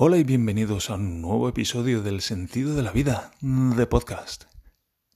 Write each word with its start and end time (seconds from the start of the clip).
Hola 0.00 0.16
y 0.16 0.22
bienvenidos 0.22 0.90
a 0.90 0.94
un 0.94 1.20
nuevo 1.20 1.48
episodio 1.48 2.02
del 2.02 2.20
Sentido 2.20 2.76
de 2.76 2.84
la 2.84 2.92
Vida 2.92 3.32
de 3.40 3.84
podcast, 3.88 4.44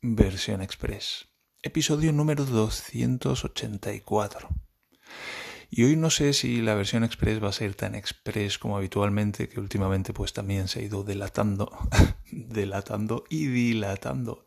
versión 0.01 0.61
express, 0.61 1.29
episodio 1.63 2.13
número 2.13 2.45
284. 2.45 4.49
Y 5.71 5.85
hoy 5.85 5.95
no 5.95 6.11
sé 6.11 6.33
si 6.33 6.61
la 6.61 6.75
versión 6.75 7.05
express 7.05 7.41
va 7.41 7.51
a 7.51 7.53
ser 7.53 7.77
tan 7.77 7.95
express 7.95 8.59
como 8.59 8.77
habitualmente, 8.77 9.49
que 9.49 9.61
últimamente 9.61 10.13
pues 10.13 10.33
también 10.33 10.67
se 10.67 10.81
ha 10.81 10.83
ido 10.83 11.05
delatando, 11.05 11.71
delatando 12.33 13.23
y 13.31 13.47
dilatando 13.47 14.47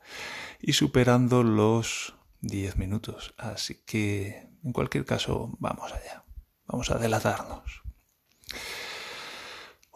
y 0.59 0.73
superando 0.73 1.43
los 1.43 2.13
10 2.41 2.75
minutos. 2.75 3.35
Así 3.37 3.75
que, 3.85 4.49
en 4.65 4.73
cualquier 4.73 5.05
caso, 5.05 5.55
vamos 5.59 5.93
allá, 5.93 6.25
vamos 6.67 6.91
a 6.91 6.97
delatarnos. 6.97 7.83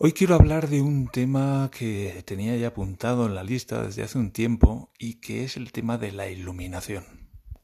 Hoy 0.01 0.13
quiero 0.13 0.35
hablar 0.35 0.69
de 0.69 0.81
un 0.81 1.09
tema 1.09 1.69
que 1.77 2.23
tenía 2.25 2.55
ya 2.55 2.69
apuntado 2.69 3.25
en 3.25 3.35
la 3.35 3.43
lista 3.43 3.83
desde 3.83 4.01
hace 4.01 4.17
un 4.17 4.31
tiempo 4.31 4.93
y 4.97 5.15
que 5.15 5.43
es 5.43 5.57
el 5.57 5.73
tema 5.73 5.97
de 5.97 6.13
la 6.13 6.29
iluminación, 6.29 7.03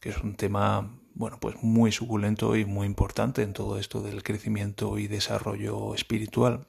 que 0.02 0.10
es 0.10 0.18
un 0.18 0.36
tema, 0.36 1.00
bueno, 1.14 1.40
pues 1.40 1.56
muy 1.62 1.94
suculento 1.94 2.58
y 2.58 2.66
muy 2.66 2.88
importante 2.88 3.42
en 3.42 3.54
todo 3.54 3.80
esto 3.80 4.02
del 4.02 4.22
crecimiento 4.22 4.98
y 4.98 5.08
desarrollo 5.08 5.96
espiritual. 5.96 6.68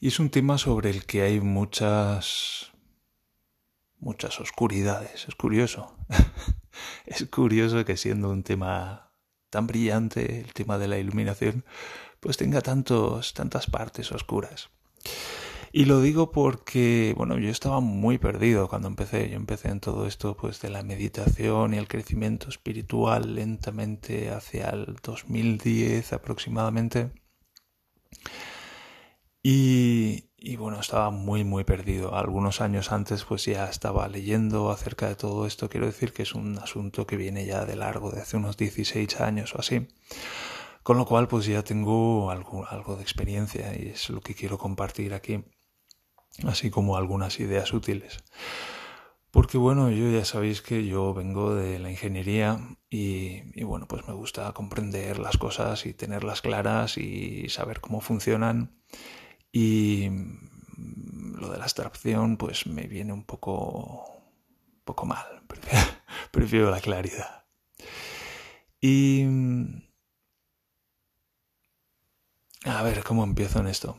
Y 0.00 0.08
es 0.08 0.18
un 0.18 0.30
tema 0.30 0.56
sobre 0.56 0.88
el 0.88 1.04
que 1.04 1.20
hay 1.20 1.42
muchas 1.42 2.72
muchas 3.98 4.40
oscuridades, 4.40 5.28
es 5.28 5.34
curioso. 5.34 5.94
es 7.04 7.26
curioso 7.26 7.84
que 7.84 7.98
siendo 7.98 8.30
un 8.30 8.44
tema 8.44 9.12
tan 9.50 9.66
brillante, 9.66 10.40
el 10.40 10.54
tema 10.54 10.78
de 10.78 10.88
la 10.88 10.98
iluminación, 10.98 11.66
pues 12.20 12.36
tenga 12.36 12.60
tantos, 12.60 13.34
tantas 13.34 13.66
partes 13.66 14.12
oscuras. 14.12 14.70
Y 15.72 15.84
lo 15.84 16.00
digo 16.00 16.32
porque, 16.32 17.14
bueno, 17.16 17.38
yo 17.38 17.48
estaba 17.48 17.80
muy 17.80 18.18
perdido 18.18 18.68
cuando 18.68 18.88
empecé. 18.88 19.30
Yo 19.30 19.36
empecé 19.36 19.68
en 19.68 19.80
todo 19.80 20.06
esto, 20.06 20.36
pues, 20.36 20.60
de 20.60 20.70
la 20.70 20.82
meditación 20.82 21.74
y 21.74 21.78
el 21.78 21.86
crecimiento 21.88 22.48
espiritual 22.48 23.36
lentamente 23.36 24.30
hacia 24.30 24.70
el 24.70 24.96
2010 25.02 26.12
aproximadamente. 26.12 27.12
Y, 29.42 30.24
y 30.36 30.56
bueno, 30.56 30.80
estaba 30.80 31.10
muy, 31.10 31.44
muy 31.44 31.64
perdido. 31.64 32.16
Algunos 32.16 32.60
años 32.60 32.90
antes, 32.90 33.24
pues 33.24 33.44
ya 33.44 33.66
estaba 33.68 34.08
leyendo 34.08 34.70
acerca 34.70 35.08
de 35.08 35.14
todo 35.14 35.46
esto. 35.46 35.68
Quiero 35.68 35.86
decir 35.86 36.12
que 36.12 36.24
es 36.24 36.34
un 36.34 36.58
asunto 36.58 37.06
que 37.06 37.16
viene 37.16 37.46
ya 37.46 37.64
de 37.64 37.76
largo, 37.76 38.10
de 38.10 38.20
hace 38.22 38.36
unos 38.36 38.56
16 38.56 39.20
años 39.20 39.54
o 39.54 39.60
así. 39.60 39.86
Con 40.82 40.96
lo 40.96 41.04
cual, 41.04 41.28
pues 41.28 41.46
ya 41.46 41.62
tengo 41.62 42.30
algo, 42.30 42.66
algo 42.66 42.96
de 42.96 43.02
experiencia 43.02 43.76
y 43.76 43.88
es 43.88 44.10
lo 44.10 44.20
que 44.20 44.34
quiero 44.34 44.58
compartir 44.58 45.14
aquí, 45.14 45.44
así 46.44 46.70
como 46.70 46.96
algunas 46.96 47.38
ideas 47.40 47.72
útiles. 47.72 48.22
Porque 49.30 49.58
bueno, 49.58 49.90
yo 49.90 50.10
ya 50.10 50.24
sabéis 50.24 50.60
que 50.60 50.86
yo 50.86 51.14
vengo 51.14 51.54
de 51.54 51.78
la 51.78 51.90
ingeniería 51.90 52.58
y, 52.88 53.62
bueno, 53.62 53.86
pues 53.86 54.06
me 54.08 54.14
gusta 54.14 54.52
comprender 54.52 55.20
las 55.20 55.36
cosas 55.36 55.86
y 55.86 55.94
tenerlas 55.94 56.42
claras 56.42 56.98
y 56.98 57.48
saber 57.48 57.80
cómo 57.80 58.00
funcionan. 58.00 58.82
Y 59.52 60.08
lo 61.36 61.50
de 61.50 61.58
la 61.58 61.64
abstracción 61.64 62.36
pues 62.36 62.66
me 62.66 62.88
viene 62.88 63.12
un 63.12 63.24
poco, 63.24 64.04
poco 64.84 65.06
mal. 65.06 65.26
Prefiero 66.32 66.70
la 66.70 66.80
claridad. 66.80 67.44
Y 68.80 69.26
a 72.64 72.82
ver, 72.82 73.02
¿cómo 73.04 73.24
empiezo 73.24 73.60
en 73.60 73.66
esto? 73.66 73.96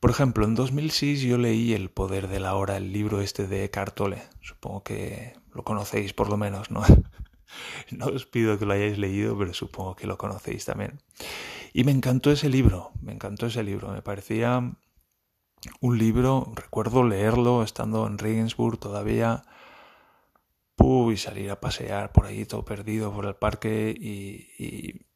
Por 0.00 0.10
ejemplo, 0.10 0.44
en 0.44 0.54
2006 0.54 1.22
yo 1.22 1.38
leí 1.38 1.72
El 1.72 1.90
poder 1.90 2.28
de 2.28 2.40
la 2.40 2.56
hora, 2.56 2.76
el 2.76 2.92
libro 2.92 3.20
este 3.20 3.46
de 3.46 3.70
Cartole. 3.70 4.22
Supongo 4.40 4.82
que 4.82 5.34
lo 5.54 5.62
conocéis 5.62 6.12
por 6.12 6.28
lo 6.28 6.36
menos, 6.36 6.70
¿no? 6.70 6.82
no 7.90 8.06
os 8.06 8.26
pido 8.26 8.58
que 8.58 8.66
lo 8.66 8.72
hayáis 8.72 8.98
leído, 8.98 9.38
pero 9.38 9.54
supongo 9.54 9.94
que 9.94 10.06
lo 10.06 10.18
conocéis 10.18 10.64
también. 10.64 11.00
Y 11.72 11.84
me 11.84 11.92
encantó 11.92 12.32
ese 12.32 12.48
libro, 12.48 12.90
me 13.00 13.12
encantó 13.12 13.46
ese 13.46 13.62
libro. 13.62 13.92
Me 13.92 14.02
parecía 14.02 14.74
un 15.80 15.98
libro, 15.98 16.52
recuerdo 16.54 17.04
leerlo 17.04 17.62
estando 17.62 18.06
en 18.06 18.18
Regensburg 18.18 18.78
todavía, 18.78 19.44
y 21.12 21.16
salir 21.16 21.50
a 21.50 21.60
pasear 21.60 22.12
por 22.12 22.26
ahí 22.26 22.44
todo 22.44 22.64
perdido 22.64 23.12
por 23.12 23.26
el 23.26 23.36
parque 23.36 23.94
y, 23.96 24.48
y 24.58 25.06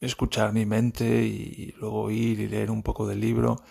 escuchar 0.00 0.52
mi 0.52 0.66
mente 0.66 1.24
y 1.24 1.74
luego 1.78 2.10
ir 2.10 2.40
y 2.40 2.48
leer 2.48 2.70
un 2.70 2.82
poco 2.82 3.06
del 3.06 3.20
libro. 3.20 3.62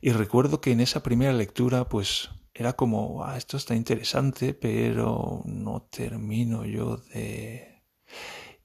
Y 0.00 0.10
recuerdo 0.10 0.60
que 0.60 0.72
en 0.72 0.80
esa 0.80 1.02
primera 1.02 1.32
lectura, 1.32 1.88
pues 1.88 2.30
era 2.54 2.74
como, 2.74 3.24
ah, 3.24 3.36
esto 3.36 3.56
está 3.56 3.74
interesante, 3.74 4.54
pero 4.54 5.42
no 5.44 5.82
termino 5.82 6.64
yo 6.64 6.98
de... 7.14 7.82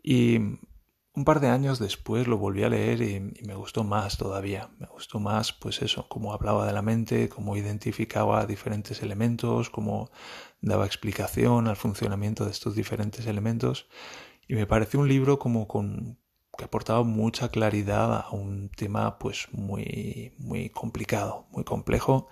Y 0.03 0.37
un 0.37 1.25
par 1.25 1.39
de 1.39 1.49
años 1.49 1.79
después 1.79 2.27
lo 2.27 2.37
volví 2.37 2.63
a 2.63 2.69
leer 2.69 3.01
y, 3.01 3.15
y, 3.15 3.45
me 3.45 3.55
gustó 3.55 3.83
más 3.83 4.17
todavía. 4.17 4.69
Me 4.79 4.87
gustó 4.87 5.19
más, 5.19 5.53
pues 5.53 5.81
eso, 5.81 6.07
cómo 6.09 6.33
hablaba 6.33 6.67
de 6.67 6.73
la 6.73 6.81
mente, 6.81 7.29
cómo 7.29 7.55
identificaba 7.55 8.45
diferentes 8.45 9.01
elementos, 9.01 9.69
cómo 9.69 10.11
daba 10.61 10.85
explicación 10.85 11.67
al 11.67 11.75
funcionamiento 11.75 12.45
de 12.45 12.51
estos 12.51 12.75
diferentes 12.75 13.25
elementos. 13.25 13.87
Y 14.47 14.55
me 14.55 14.67
pareció 14.67 14.99
un 14.99 15.07
libro 15.07 15.39
como 15.39 15.67
con, 15.67 16.19
que 16.57 16.65
aportaba 16.65 17.03
mucha 17.03 17.49
claridad 17.49 18.13
a 18.13 18.29
un 18.31 18.69
tema 18.69 19.17
pues 19.19 19.47
muy 19.51 20.33
muy 20.37 20.69
complicado, 20.69 21.47
muy 21.51 21.63
complejo 21.63 22.27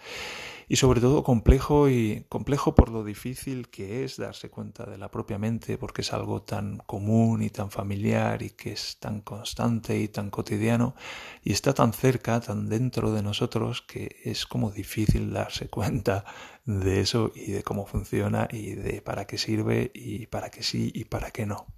y 0.67 0.77
sobre 0.77 1.01
todo 1.01 1.23
complejo 1.23 1.89
y 1.89 2.25
complejo 2.29 2.75
por 2.75 2.89
lo 2.89 3.03
difícil 3.03 3.69
que 3.69 4.03
es 4.03 4.17
darse 4.17 4.49
cuenta 4.49 4.85
de 4.85 4.97
la 4.97 5.11
propia 5.11 5.37
mente 5.37 5.77
porque 5.77 6.01
es 6.01 6.13
algo 6.13 6.41
tan 6.41 6.77
común 6.79 7.43
y 7.43 7.49
tan 7.49 7.71
familiar 7.71 8.41
y 8.41 8.51
que 8.51 8.71
es 8.71 8.97
tan 8.99 9.21
constante 9.21 9.99
y 9.99 10.07
tan 10.07 10.29
cotidiano 10.29 10.95
y 11.43 11.51
está 11.53 11.73
tan 11.73 11.93
cerca, 11.93 12.39
tan 12.41 12.67
dentro 12.69 13.11
de 13.11 13.21
nosotros 13.21 13.81
que 13.81 14.17
es 14.23 14.45
como 14.45 14.71
difícil 14.71 15.31
darse 15.31 15.69
cuenta 15.69 16.25
de 16.65 17.01
eso 17.01 17.31
y 17.35 17.51
de 17.51 17.63
cómo 17.63 17.85
funciona 17.85 18.47
y 18.51 18.71
de 18.71 19.01
para 19.01 19.25
qué 19.25 19.37
sirve 19.37 19.91
y 19.93 20.27
para 20.27 20.49
qué 20.49 20.63
sí 20.63 20.91
y 20.93 21.05
para 21.05 21.31
qué 21.31 21.45
no. 21.45 21.74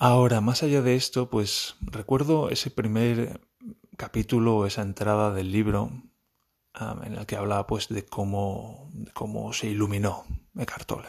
Ahora, 0.00 0.40
más 0.40 0.62
allá 0.62 0.80
de 0.80 0.94
esto, 0.94 1.28
pues 1.28 1.74
recuerdo 1.80 2.50
ese 2.50 2.70
primer 2.70 3.40
capítulo, 3.96 4.64
esa 4.64 4.82
entrada 4.82 5.32
del 5.32 5.50
libro 5.50 5.90
en 7.04 7.14
el 7.14 7.26
que 7.26 7.34
hablaba 7.34 7.66
pues 7.66 7.88
de 7.88 8.06
cómo, 8.06 8.92
cómo 9.12 9.52
se 9.52 9.66
iluminó 9.66 10.24
Eckhart 10.56 10.86
Tolle. 10.86 11.08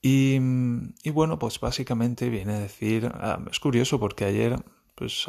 Y, 0.00 0.38
y, 1.02 1.10
bueno, 1.10 1.36
pues 1.40 1.58
básicamente 1.58 2.30
viene 2.30 2.54
a 2.54 2.60
decir, 2.60 3.10
es 3.50 3.58
curioso 3.58 3.98
porque 3.98 4.24
ayer, 4.24 4.62
pues 4.94 5.28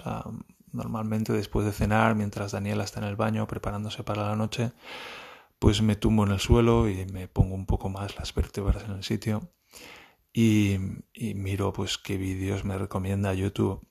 normalmente 0.71 1.33
después 1.33 1.65
de 1.65 1.71
cenar, 1.71 2.13
mientras 2.13 2.51
Daniela 2.51 2.83
está 2.83 2.99
en 2.99 3.07
el 3.07 3.15
baño 3.15 3.47
preparándose 3.47 4.03
para 4.03 4.27
la 4.27 4.35
noche, 4.35 4.71
pues 5.57 5.81
me 5.81 5.95
tumbo 5.95 6.25
en 6.27 6.33
el 6.33 6.39
suelo 6.39 6.87
y 6.87 7.07
me 7.07 7.27
pongo 7.27 7.55
un 7.55 7.65
poco 7.65 7.89
más 7.89 8.15
las 8.17 8.35
vértebras 8.35 8.83
en 8.83 8.91
el 8.91 9.03
sitio 9.03 9.49
y, 10.39 11.33
miro 11.33 11.73
pues 11.73 11.97
qué 11.97 12.15
vídeos 12.15 12.63
me 12.63 12.77
recomienda 12.77 13.33
YouTube. 13.33 13.81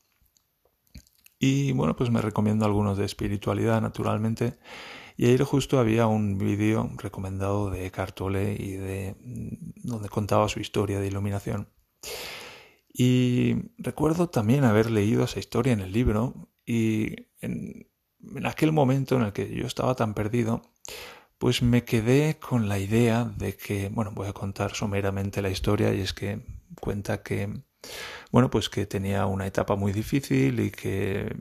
Y 1.40 1.72
bueno, 1.72 1.96
pues 1.96 2.10
me 2.10 2.22
recomiendo 2.22 2.64
algunos 2.64 2.96
de 2.96 3.04
espiritualidad, 3.04 3.82
naturalmente. 3.82 4.56
Y 5.16 5.26
ayer 5.26 5.42
justo 5.42 5.80
había 5.80 6.06
un 6.06 6.38
vídeo 6.38 6.88
recomendado 6.98 7.68
de 7.68 7.90
Cartole 7.90 8.54
y 8.56 8.74
de 8.74 9.16
donde 9.82 10.08
contaba 10.08 10.48
su 10.48 10.60
historia 10.60 11.00
de 11.00 11.08
iluminación. 11.08 11.68
Y 12.92 13.72
recuerdo 13.76 14.28
también 14.28 14.62
haber 14.62 14.88
leído 14.92 15.24
esa 15.24 15.40
historia 15.40 15.72
en 15.72 15.80
el 15.80 15.90
libro 15.90 16.48
y 16.64 17.26
en, 17.41 17.88
en 18.36 18.47
aquel 18.47 18.71
momento 18.71 19.16
en 19.16 19.22
el 19.22 19.32
que 19.32 19.53
yo 19.53 19.66
estaba 19.66 19.97
tan 19.97 20.15
perdido, 20.15 20.62
pues 21.38 21.62
me 21.62 21.84
quedé 21.84 22.38
con 22.38 22.68
la 22.68 22.78
idea 22.78 23.24
de 23.24 23.56
que, 23.56 23.88
bueno, 23.91 24.12
voy 24.12 24.28
a 24.28 24.33
contar 24.33 24.74
someramente 24.74 25.42
la 25.42 25.50
historia 25.50 25.92
y 25.94 26.00
es 26.00 26.12
que 26.12 26.41
cuenta 26.80 27.22
que, 27.22 27.62
bueno, 28.33 28.50
pues 28.50 28.68
que 28.68 28.86
tenía 28.86 29.27
una 29.27 29.47
etapa 29.47 29.77
muy 29.77 29.92
difícil 29.92 30.60
y 30.60 30.71
que 30.71 31.34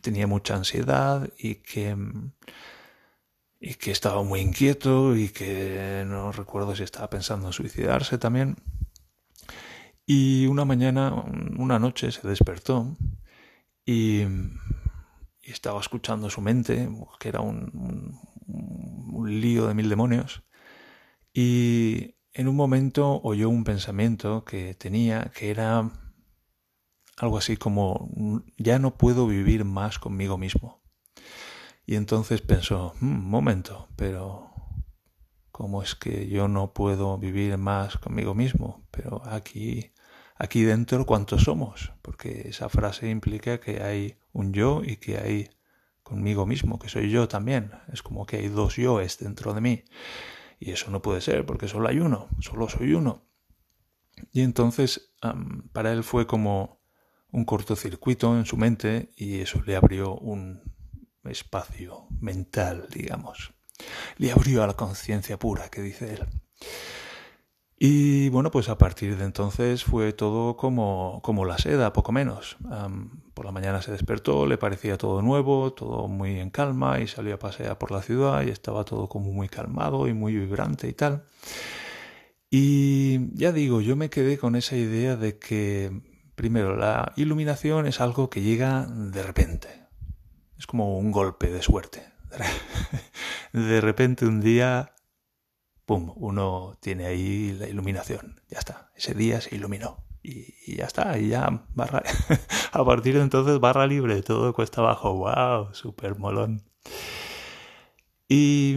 tenía 0.00 0.26
mucha 0.26 0.54
ansiedad 0.56 1.28
y 1.38 1.56
que 1.56 1.96
y 3.60 3.74
que 3.74 3.90
estaba 3.90 4.22
muy 4.22 4.40
inquieto 4.40 5.14
y 5.14 5.28
que 5.28 6.04
no 6.06 6.32
recuerdo 6.32 6.74
si 6.74 6.82
estaba 6.82 7.10
pensando 7.10 7.46
en 7.48 7.52
suicidarse 7.52 8.16
también. 8.16 8.56
Y 10.06 10.46
una 10.46 10.64
mañana, 10.64 11.12
una 11.58 11.78
noche 11.78 12.10
se 12.10 12.26
despertó 12.26 12.96
y 13.84 14.22
y 15.42 15.52
estaba 15.52 15.80
escuchando 15.80 16.30
su 16.30 16.40
mente, 16.40 16.88
que 17.18 17.28
era 17.28 17.40
un, 17.40 18.18
un, 18.46 19.40
lío 19.40 19.66
de 19.66 19.74
mil 19.74 19.88
demonios, 19.88 20.42
y 21.32 22.16
en 22.32 22.48
un 22.48 22.56
momento 22.56 23.20
oyó 23.22 23.48
un 23.48 23.64
pensamiento 23.64 24.44
que 24.44 24.74
tenía, 24.74 25.30
que 25.34 25.50
era 25.50 25.90
algo 27.16 27.38
así 27.38 27.56
como 27.56 28.10
ya 28.56 28.78
no 28.78 28.96
puedo 28.96 29.26
vivir 29.26 29.64
más 29.64 29.98
conmigo 29.98 30.38
mismo. 30.38 30.82
Y 31.86 31.96
entonces 31.96 32.40
pensó, 32.40 32.94
hmm, 33.00 33.28
momento, 33.28 33.88
pero 33.96 34.50
¿cómo 35.50 35.82
es 35.82 35.94
que 35.94 36.28
yo 36.28 36.48
no 36.48 36.72
puedo 36.72 37.18
vivir 37.18 37.58
más 37.58 37.98
conmigo 37.98 38.34
mismo? 38.34 38.86
Pero 38.90 39.22
aquí, 39.26 39.92
aquí 40.40 40.62
dentro, 40.62 41.04
¿cuántos 41.04 41.42
somos? 41.42 41.92
Porque 42.00 42.48
esa 42.48 42.70
frase 42.70 43.10
implica 43.10 43.60
que 43.60 43.82
hay 43.82 44.16
un 44.32 44.54
yo 44.54 44.80
y 44.82 44.96
que 44.96 45.18
hay 45.18 45.50
conmigo 46.02 46.46
mismo, 46.46 46.78
que 46.78 46.88
soy 46.88 47.10
yo 47.10 47.28
también. 47.28 47.72
Es 47.92 48.02
como 48.02 48.24
que 48.24 48.38
hay 48.38 48.48
dos 48.48 48.76
yoes 48.76 49.18
dentro 49.18 49.52
de 49.52 49.60
mí. 49.60 49.84
Y 50.58 50.70
eso 50.72 50.90
no 50.90 51.02
puede 51.02 51.20
ser, 51.20 51.44
porque 51.44 51.68
solo 51.68 51.88
hay 51.88 52.00
uno, 52.00 52.28
solo 52.40 52.68
soy 52.70 52.94
uno. 52.94 53.26
Y 54.32 54.40
entonces 54.40 55.12
para 55.72 55.92
él 55.92 56.02
fue 56.02 56.26
como 56.26 56.80
un 57.30 57.44
cortocircuito 57.44 58.36
en 58.36 58.46
su 58.46 58.56
mente 58.56 59.12
y 59.16 59.40
eso 59.40 59.62
le 59.64 59.76
abrió 59.76 60.14
un 60.14 60.62
espacio 61.24 62.06
mental, 62.18 62.88
digamos. 62.90 63.52
Le 64.16 64.32
abrió 64.32 64.62
a 64.62 64.66
la 64.66 64.74
conciencia 64.74 65.38
pura, 65.38 65.68
que 65.68 65.82
dice 65.82 66.14
él. 66.14 66.26
Y 67.82 68.28
bueno, 68.28 68.50
pues 68.50 68.68
a 68.68 68.76
partir 68.76 69.16
de 69.16 69.24
entonces 69.24 69.84
fue 69.84 70.12
todo 70.12 70.54
como, 70.54 71.20
como 71.22 71.46
la 71.46 71.56
seda, 71.56 71.94
poco 71.94 72.12
menos. 72.12 72.58
por 73.32 73.46
la 73.46 73.52
mañana 73.52 73.80
se 73.80 73.90
despertó, 73.90 74.44
le 74.44 74.58
parecía 74.58 74.98
todo 74.98 75.22
nuevo, 75.22 75.72
todo 75.72 76.06
muy 76.06 76.40
en 76.40 76.50
calma 76.50 77.00
y 77.00 77.06
salió 77.06 77.36
a 77.36 77.38
pasear 77.38 77.78
por 77.78 77.90
la 77.90 78.02
ciudad 78.02 78.42
y 78.42 78.50
estaba 78.50 78.84
todo 78.84 79.08
como 79.08 79.32
muy 79.32 79.48
calmado 79.48 80.08
y 80.08 80.12
muy 80.12 80.36
vibrante 80.36 80.88
y 80.88 80.92
tal. 80.92 81.24
Y 82.50 83.34
ya 83.34 83.50
digo, 83.50 83.80
yo 83.80 83.96
me 83.96 84.10
quedé 84.10 84.36
con 84.36 84.56
esa 84.56 84.76
idea 84.76 85.16
de 85.16 85.38
que, 85.38 86.02
primero, 86.34 86.76
la 86.76 87.14
iluminación 87.16 87.86
es 87.86 88.02
algo 88.02 88.28
que 88.28 88.42
llega 88.42 88.86
de 88.88 89.22
repente. 89.22 89.68
Es 90.58 90.66
como 90.66 90.98
un 90.98 91.12
golpe 91.12 91.50
de 91.50 91.62
suerte. 91.62 92.04
De 93.54 93.80
repente 93.80 94.26
un 94.26 94.40
día, 94.40 94.92
¡pum!, 95.90 96.12
uno 96.14 96.76
tiene 96.78 97.06
ahí 97.06 97.52
la 97.58 97.68
iluminación. 97.68 98.40
Ya 98.48 98.60
está, 98.60 98.92
ese 98.94 99.12
día 99.14 99.40
se 99.40 99.56
iluminó. 99.56 100.04
Y, 100.22 100.76
ya 100.76 100.84
está, 100.84 101.18
y 101.18 101.30
ya 101.30 101.66
barra... 101.74 102.04
a 102.72 102.84
partir 102.84 103.16
de 103.16 103.22
entonces 103.22 103.58
barra 103.58 103.88
libre, 103.88 104.22
todo 104.22 104.52
cuesta 104.52 104.82
abajo. 104.82 105.14
¡Wow! 105.14 105.74
Súper 105.74 106.16
molón. 106.16 106.62
Y 108.28 108.76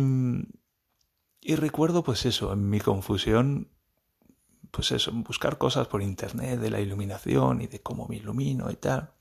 y 1.45 1.55
recuerdo 1.55 2.03
pues 2.03 2.25
eso, 2.25 2.53
en 2.53 2.69
mi 2.69 2.79
confusión, 2.79 3.69
pues 4.73 4.91
eso, 4.91 5.11
buscar 5.11 5.59
cosas 5.59 5.87
por 5.87 6.01
internet 6.01 6.59
de 6.59 6.71
la 6.71 6.79
iluminación 6.79 7.61
y 7.61 7.67
de 7.67 7.81
cómo 7.81 8.07
me 8.07 8.15
ilumino 8.15 8.71
y 8.71 8.75
tal. 8.75 9.11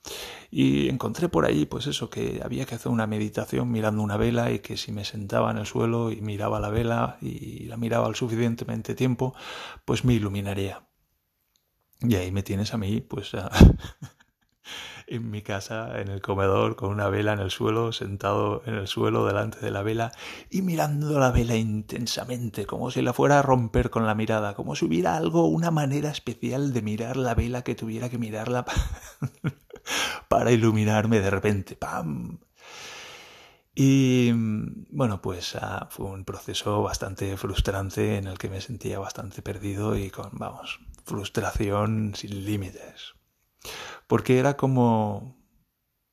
Y 0.51 0.89
encontré 0.89 1.29
por 1.29 1.45
ahí 1.45 1.67
pues 1.67 1.87
eso, 1.87 2.09
que 2.09 2.41
había 2.43 2.65
que 2.65 2.75
hacer 2.75 2.91
una 2.91 3.07
meditación 3.07 3.71
mirando 3.71 4.03
una 4.03 4.17
vela 4.17 4.51
y 4.51 4.61
que 4.61 4.79
si 4.79 4.93
me 4.93 5.05
sentaba 5.05 5.51
en 5.51 5.59
el 5.59 5.67
suelo 5.67 6.11
y 6.11 6.23
miraba 6.23 6.59
la 6.59 6.71
vela 6.71 7.19
y 7.21 7.67
la 7.67 7.77
miraba 7.77 8.07
al 8.07 8.15
suficientemente 8.15 8.95
tiempo, 8.95 9.35
pues 9.85 10.07
me 10.07 10.15
iluminaría. 10.15 10.87
Y 12.01 12.15
ahí 12.15 12.33
me 12.33 12.43
tienes 12.43 12.73
a 12.73 12.79
mí, 12.79 13.03
pues 13.03 13.35
a, 13.35 13.51
en 15.07 15.31
mi 15.31 15.43
casa, 15.43 16.01
en 16.01 16.09
el 16.09 16.21
comedor, 16.21 16.77
con 16.77 16.91
una 16.91 17.09
vela 17.09 17.33
en 17.33 17.41
el 17.41 17.51
suelo, 17.51 17.93
sentado 17.93 18.63
en 18.67 18.75
el 18.75 18.87
suelo 18.87 19.27
delante 19.27 19.59
de 19.61 19.71
la 19.71 19.83
vela 19.83 20.13
y 20.51 20.63
mirando 20.63 21.19
la 21.19 21.31
vela 21.31 21.57
intensamente, 21.57 22.67
como 22.67 22.91
si 22.91 23.03
la 23.03 23.13
fuera 23.13 23.39
a 23.39 23.43
romper 23.43 23.91
con 23.91 24.07
la 24.07 24.15
mirada, 24.15 24.55
como 24.55 24.75
si 24.77 24.85
hubiera 24.85 25.17
algo, 25.17 25.47
una 25.47 25.71
manera 25.71 26.11
especial 26.11 26.73
de 26.73 26.83
mirar 26.83 27.17
la 27.17 27.35
vela 27.35 27.63
que 27.63 27.75
tuviera 27.75 28.09
que 28.09 28.19
mirarla 28.19 28.65
para 30.29 30.53
iluminarme 30.53 31.21
de 31.21 31.31
repente. 31.31 31.77
¡Pam! 31.77 32.39
Y 33.75 34.33
bueno, 34.91 35.23
pues 35.23 35.57
ah, 35.57 35.89
fue 35.91 36.07
un 36.07 36.25
proceso 36.25 36.83
bastante 36.83 37.37
frustrante 37.39 38.19
en 38.19 38.27
el 38.27 38.37
que 38.37 38.51
me 38.51 38.61
sentía 38.61 38.99
bastante 38.99 39.41
perdido 39.41 39.97
y 39.97 40.11
con, 40.11 40.31
vamos, 40.33 40.81
frustración 41.05 42.15
sin 42.15 42.45
límites 42.45 43.15
porque 44.13 44.39
era 44.39 44.59
como, 44.59 45.39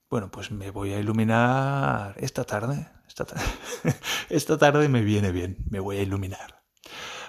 bueno, 0.10 0.32
pues 0.32 0.52
me 0.52 0.72
voy 0.72 0.94
a 0.94 1.00
iluminar 1.00 2.16
esta 2.18 2.46
tarde, 2.46 2.88
esta, 3.06 3.26
tarde, 3.26 3.44
esta 4.30 4.58
tarde 4.58 4.88
me 4.88 5.02
viene 5.02 5.34
bien, 5.34 5.58
me 5.70 5.82
voy 5.82 5.98
a 5.98 6.02
iluminar. 6.02 6.64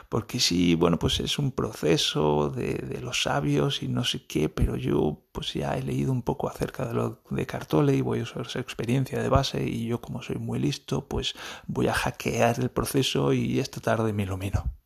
Porque 0.08 0.38
sí, 0.38 0.76
bueno, 0.76 0.96
pues 0.96 1.18
es 1.18 1.40
un 1.40 1.50
proceso 1.50 2.50
de, 2.50 3.00
los 3.02 3.24
sabios 3.24 3.82
y 3.82 3.88
no 3.88 4.04
sé 4.04 4.28
qué, 4.28 4.48
pero 4.48 4.76
yo 4.76 5.26
pues 5.32 5.54
ya 5.54 5.76
he 5.76 5.82
leído 5.82 6.12
un 6.12 6.22
poco 6.22 6.48
acerca 6.48 6.86
de 6.86 7.16
de 7.30 7.46
Cartole 7.46 7.96
y 7.96 8.02
voy 8.02 8.20
a 8.20 8.22
usar 8.22 8.46
esa 8.46 8.60
experiencia 8.60 9.20
de 9.20 9.28
base 9.28 9.64
y 9.64 9.86
yo 9.86 10.00
como 10.00 10.22
soy 10.22 10.36
muy 10.36 10.60
listo, 10.60 11.08
pues 11.08 11.34
voy 11.66 11.88
a 11.88 11.94
hackear 11.94 12.60
el 12.60 12.70
proceso 12.70 13.32
y 13.32 13.58
esta 13.58 13.80
tarde 13.80 14.12
me 14.12 14.22
ilumino. 14.22 14.79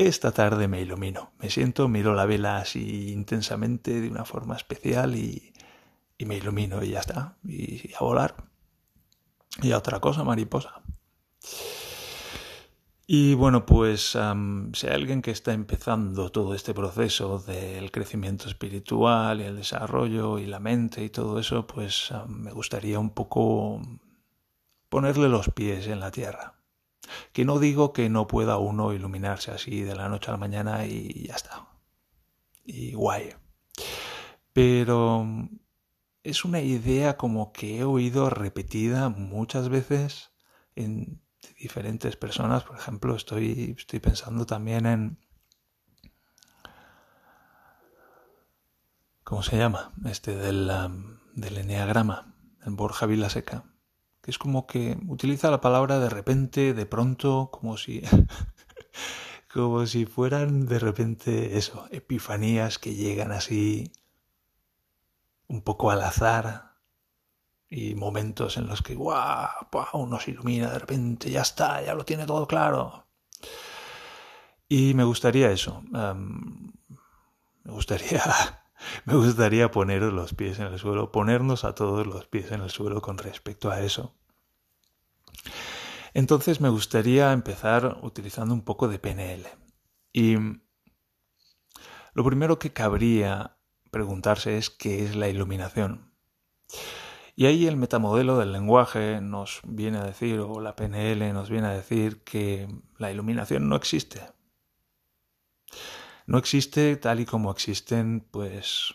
Esta 0.00 0.32
tarde 0.32 0.66
me 0.66 0.80
ilumino, 0.80 1.34
me 1.38 1.50
siento, 1.50 1.86
miro 1.86 2.14
la 2.14 2.24
vela 2.24 2.56
así 2.56 3.12
intensamente 3.12 4.00
de 4.00 4.08
una 4.08 4.24
forma 4.24 4.56
especial 4.56 5.14
y, 5.14 5.52
me 6.20 6.38
ilumino 6.38 6.82
y 6.82 6.92
ya 6.92 7.00
está, 7.00 7.36
y, 7.44 7.92
a 7.92 8.02
volar. 8.02 8.34
Y 9.60 9.72
a 9.72 9.76
otra 9.76 10.00
cosa, 10.00 10.24
mariposa. 10.24 10.80
Y 13.06 13.34
bueno, 13.34 13.66
pues 13.66 14.16
si 14.72 14.86
hay 14.86 14.94
alguien 14.94 15.20
que 15.20 15.32
está 15.32 15.52
empezando 15.52 16.32
todo 16.32 16.54
este 16.54 16.72
proceso 16.72 17.38
del 17.38 17.90
crecimiento 17.90 18.48
espiritual 18.48 19.42
y 19.42 19.44
el 19.44 19.56
desarrollo 19.56 20.38
y 20.38 20.46
la 20.46 20.60
mente 20.60 21.04
y 21.04 21.10
todo 21.10 21.38
eso, 21.38 21.66
pues 21.66 22.10
me 22.26 22.52
gustaría 22.52 22.98
un 22.98 23.10
poco 23.10 23.82
ponerle 24.88 25.28
los 25.28 25.50
pies 25.50 25.88
en 25.88 26.00
la 26.00 26.10
tierra. 26.10 26.59
Que 27.32 27.44
no 27.44 27.58
digo 27.58 27.92
que 27.92 28.08
no 28.08 28.26
pueda 28.26 28.58
uno 28.58 28.92
iluminarse 28.92 29.50
así 29.50 29.82
de 29.82 29.94
la 29.94 30.08
noche 30.08 30.30
a 30.30 30.32
la 30.32 30.38
mañana 30.38 30.86
y 30.86 31.26
ya 31.26 31.34
está. 31.34 31.68
Y 32.64 32.92
guay. 32.92 33.34
Pero 34.52 35.26
es 36.22 36.44
una 36.44 36.60
idea 36.60 37.16
como 37.16 37.52
que 37.52 37.78
he 37.78 37.84
oído 37.84 38.30
repetida 38.30 39.08
muchas 39.08 39.68
veces 39.68 40.32
en 40.74 41.22
diferentes 41.58 42.16
personas. 42.16 42.64
Por 42.64 42.76
ejemplo, 42.76 43.14
estoy, 43.14 43.74
estoy 43.78 44.00
pensando 44.00 44.46
también 44.46 44.86
en... 44.86 45.18
¿Cómo 49.24 49.42
se 49.42 49.56
llama? 49.56 49.92
Este 50.06 50.34
del, 50.34 50.70
del 51.34 51.58
Enneagrama, 51.58 52.34
en 52.64 52.74
Borja 52.74 53.06
Vilaseca 53.06 53.64
que 54.22 54.30
es 54.30 54.38
como 54.38 54.66
que 54.66 54.98
utiliza 55.08 55.50
la 55.50 55.60
palabra 55.60 55.98
de 55.98 56.10
repente, 56.10 56.74
de 56.74 56.86
pronto, 56.86 57.50
como 57.52 57.76
si 57.76 58.02
como 59.52 59.86
si 59.86 60.06
fueran 60.06 60.66
de 60.66 60.78
repente 60.78 61.56
eso, 61.58 61.86
epifanías 61.90 62.78
que 62.78 62.94
llegan 62.94 63.32
así 63.32 63.92
un 65.48 65.62
poco 65.62 65.90
al 65.90 66.02
azar 66.02 66.76
y 67.68 67.94
momentos 67.94 68.56
en 68.56 68.66
los 68.66 68.82
que 68.82 68.94
¡guau! 68.94 69.48
¡Wow! 69.72 70.02
uno 70.02 70.20
se 70.20 70.32
ilumina 70.32 70.70
de 70.70 70.78
repente, 70.78 71.30
ya 71.30 71.42
está, 71.42 71.82
ya 71.82 71.94
lo 71.94 72.04
tiene 72.04 72.26
todo 72.26 72.46
claro. 72.46 73.06
Y 74.68 74.94
me 74.94 75.04
gustaría 75.04 75.50
eso. 75.50 75.82
me 75.90 77.72
gustaría 77.72 78.22
me 79.04 79.14
gustaría 79.14 79.70
poner 79.70 80.02
los 80.02 80.34
pies 80.34 80.58
en 80.58 80.66
el 80.66 80.78
suelo, 80.78 81.12
ponernos 81.12 81.64
a 81.64 81.74
todos 81.74 82.06
los 82.06 82.26
pies 82.26 82.52
en 82.52 82.62
el 82.62 82.70
suelo 82.70 83.00
con 83.00 83.18
respecto 83.18 83.70
a 83.70 83.80
eso. 83.80 84.14
Entonces 86.14 86.60
me 86.60 86.68
gustaría 86.68 87.32
empezar 87.32 87.98
utilizando 88.02 88.54
un 88.54 88.62
poco 88.62 88.88
de 88.88 88.98
PNL. 88.98 89.46
Y 90.12 90.36
lo 92.14 92.24
primero 92.24 92.58
que 92.58 92.72
cabría 92.72 93.56
preguntarse 93.90 94.58
es 94.58 94.70
qué 94.70 95.04
es 95.04 95.14
la 95.14 95.28
iluminación. 95.28 96.12
Y 97.36 97.46
ahí 97.46 97.66
el 97.66 97.76
metamodelo 97.76 98.38
del 98.38 98.52
lenguaje 98.52 99.20
nos 99.20 99.60
viene 99.64 99.98
a 99.98 100.04
decir, 100.04 100.40
o 100.40 100.60
la 100.60 100.76
PNL 100.76 101.32
nos 101.32 101.48
viene 101.48 101.68
a 101.68 101.72
decir, 101.72 102.22
que 102.22 102.68
la 102.98 103.10
iluminación 103.10 103.68
no 103.68 103.76
existe 103.76 104.20
no 106.30 106.38
existe 106.38 106.94
tal 106.94 107.18
y 107.18 107.26
como 107.26 107.50
existen, 107.50 108.24
pues, 108.30 108.94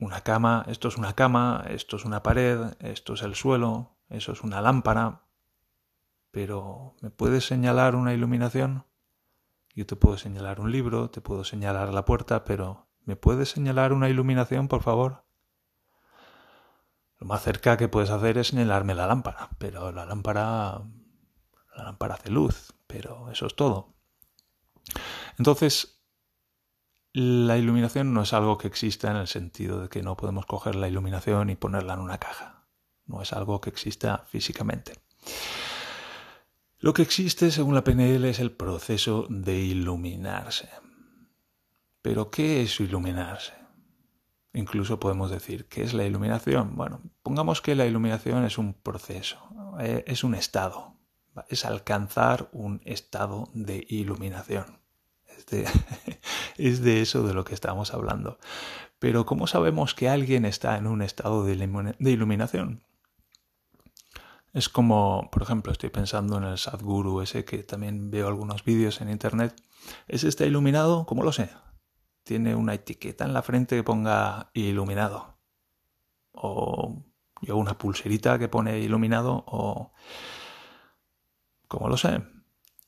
una 0.00 0.22
cama, 0.22 0.64
esto 0.66 0.88
es 0.88 0.96
una 0.96 1.14
cama, 1.14 1.64
esto 1.68 1.94
es 1.94 2.04
una 2.04 2.24
pared, 2.24 2.74
esto 2.80 3.14
es 3.14 3.22
el 3.22 3.36
suelo, 3.36 3.92
eso 4.08 4.32
es 4.32 4.42
una 4.42 4.60
lámpara. 4.60 5.22
Pero, 6.32 6.96
¿me 7.02 7.10
puedes 7.10 7.46
señalar 7.46 7.94
una 7.94 8.14
iluminación? 8.14 8.84
Yo 9.76 9.86
te 9.86 9.94
puedo 9.94 10.18
señalar 10.18 10.60
un 10.60 10.72
libro, 10.72 11.08
te 11.08 11.20
puedo 11.20 11.44
señalar 11.44 11.94
la 11.94 12.04
puerta, 12.04 12.42
pero 12.42 12.88
¿me 13.04 13.14
puedes 13.14 13.50
señalar 13.50 13.92
una 13.92 14.08
iluminación, 14.08 14.66
por 14.66 14.82
favor? 14.82 15.22
Lo 17.20 17.28
más 17.28 17.44
cerca 17.44 17.76
que 17.76 17.86
puedes 17.86 18.10
hacer 18.10 18.38
es 18.38 18.48
señalarme 18.48 18.96
la 18.96 19.06
lámpara, 19.06 19.50
pero 19.58 19.92
la 19.92 20.04
lámpara 20.04 20.82
la 21.76 21.84
lámpara 21.84 22.16
hace 22.16 22.30
luz, 22.30 22.74
pero 22.88 23.30
eso 23.30 23.46
es 23.46 23.54
todo. 23.54 23.94
Entonces, 25.38 25.99
La 27.12 27.58
iluminación 27.58 28.14
no 28.14 28.22
es 28.22 28.32
algo 28.32 28.56
que 28.56 28.68
exista 28.68 29.10
en 29.10 29.16
el 29.16 29.26
sentido 29.26 29.82
de 29.82 29.88
que 29.88 30.02
no 30.02 30.16
podemos 30.16 30.46
coger 30.46 30.76
la 30.76 30.88
iluminación 30.88 31.50
y 31.50 31.56
ponerla 31.56 31.94
en 31.94 32.00
una 32.00 32.18
caja. 32.18 32.66
No 33.06 33.20
es 33.20 33.32
algo 33.32 33.60
que 33.60 33.70
exista 33.70 34.24
físicamente. 34.28 34.92
Lo 36.78 36.94
que 36.94 37.02
existe, 37.02 37.50
según 37.50 37.74
la 37.74 37.82
PNL, 37.82 38.24
es 38.26 38.38
el 38.38 38.52
proceso 38.52 39.26
de 39.28 39.58
iluminarse. 39.58 40.68
Pero, 42.00 42.30
¿qué 42.30 42.62
es 42.62 42.78
iluminarse? 42.78 43.54
Incluso 44.52 45.00
podemos 45.00 45.32
decir, 45.32 45.66
¿qué 45.66 45.82
es 45.82 45.94
la 45.94 46.04
iluminación? 46.04 46.76
Bueno, 46.76 47.02
pongamos 47.24 47.60
que 47.60 47.74
la 47.74 47.86
iluminación 47.86 48.44
es 48.44 48.56
un 48.56 48.72
proceso, 48.72 49.38
eh, 49.80 50.04
es 50.06 50.22
un 50.22 50.34
estado, 50.34 50.94
es 51.48 51.64
alcanzar 51.64 52.48
un 52.52 52.80
estado 52.84 53.48
de 53.52 53.84
iluminación. 53.88 54.79
Es 56.58 56.82
de, 56.82 57.00
eso 57.00 57.22
de 57.22 57.32
lo 57.32 57.44
que 57.44 57.54
estamos 57.54 57.94
hablando. 57.94 58.38
Pero 58.98 59.24
¿cómo 59.24 59.46
sabemos 59.46 59.94
que 59.94 60.10
alguien 60.10 60.44
está 60.44 60.76
en 60.76 60.86
un 60.86 61.00
estado 61.00 61.44
de 61.44 61.54
iluminación? 62.10 62.82
Es 64.52 64.68
como, 64.68 65.30
por 65.30 65.42
ejemplo, 65.42 65.72
estoy 65.72 65.90
pensando 65.90 66.36
en 66.36 66.44
el 66.44 66.58
Sadhguru 66.58 67.22
ese 67.22 67.44
que 67.44 67.62
también 67.62 68.10
veo 68.10 68.26
algunos 68.28 68.64
vídeos 68.64 69.00
en 69.00 69.08
internet. 69.08 69.54
¿Ese 70.08 70.28
está 70.28 70.44
iluminado? 70.44 71.06
¿Cómo 71.06 71.22
lo 71.22 71.32
sé? 71.32 71.50
Tiene 72.24 72.54
una 72.54 72.74
etiqueta 72.74 73.24
en 73.24 73.32
la 73.32 73.42
frente 73.42 73.76
que 73.76 73.84
ponga 73.84 74.50
iluminado. 74.52 75.38
O 76.32 77.04
yo 77.42 77.56
una 77.56 77.78
pulserita 77.78 78.38
que 78.38 78.48
pone 78.48 78.80
iluminado 78.80 79.44
o... 79.46 79.92
¿Cómo 81.68 81.88
lo 81.88 81.96
sé? 81.96 82.20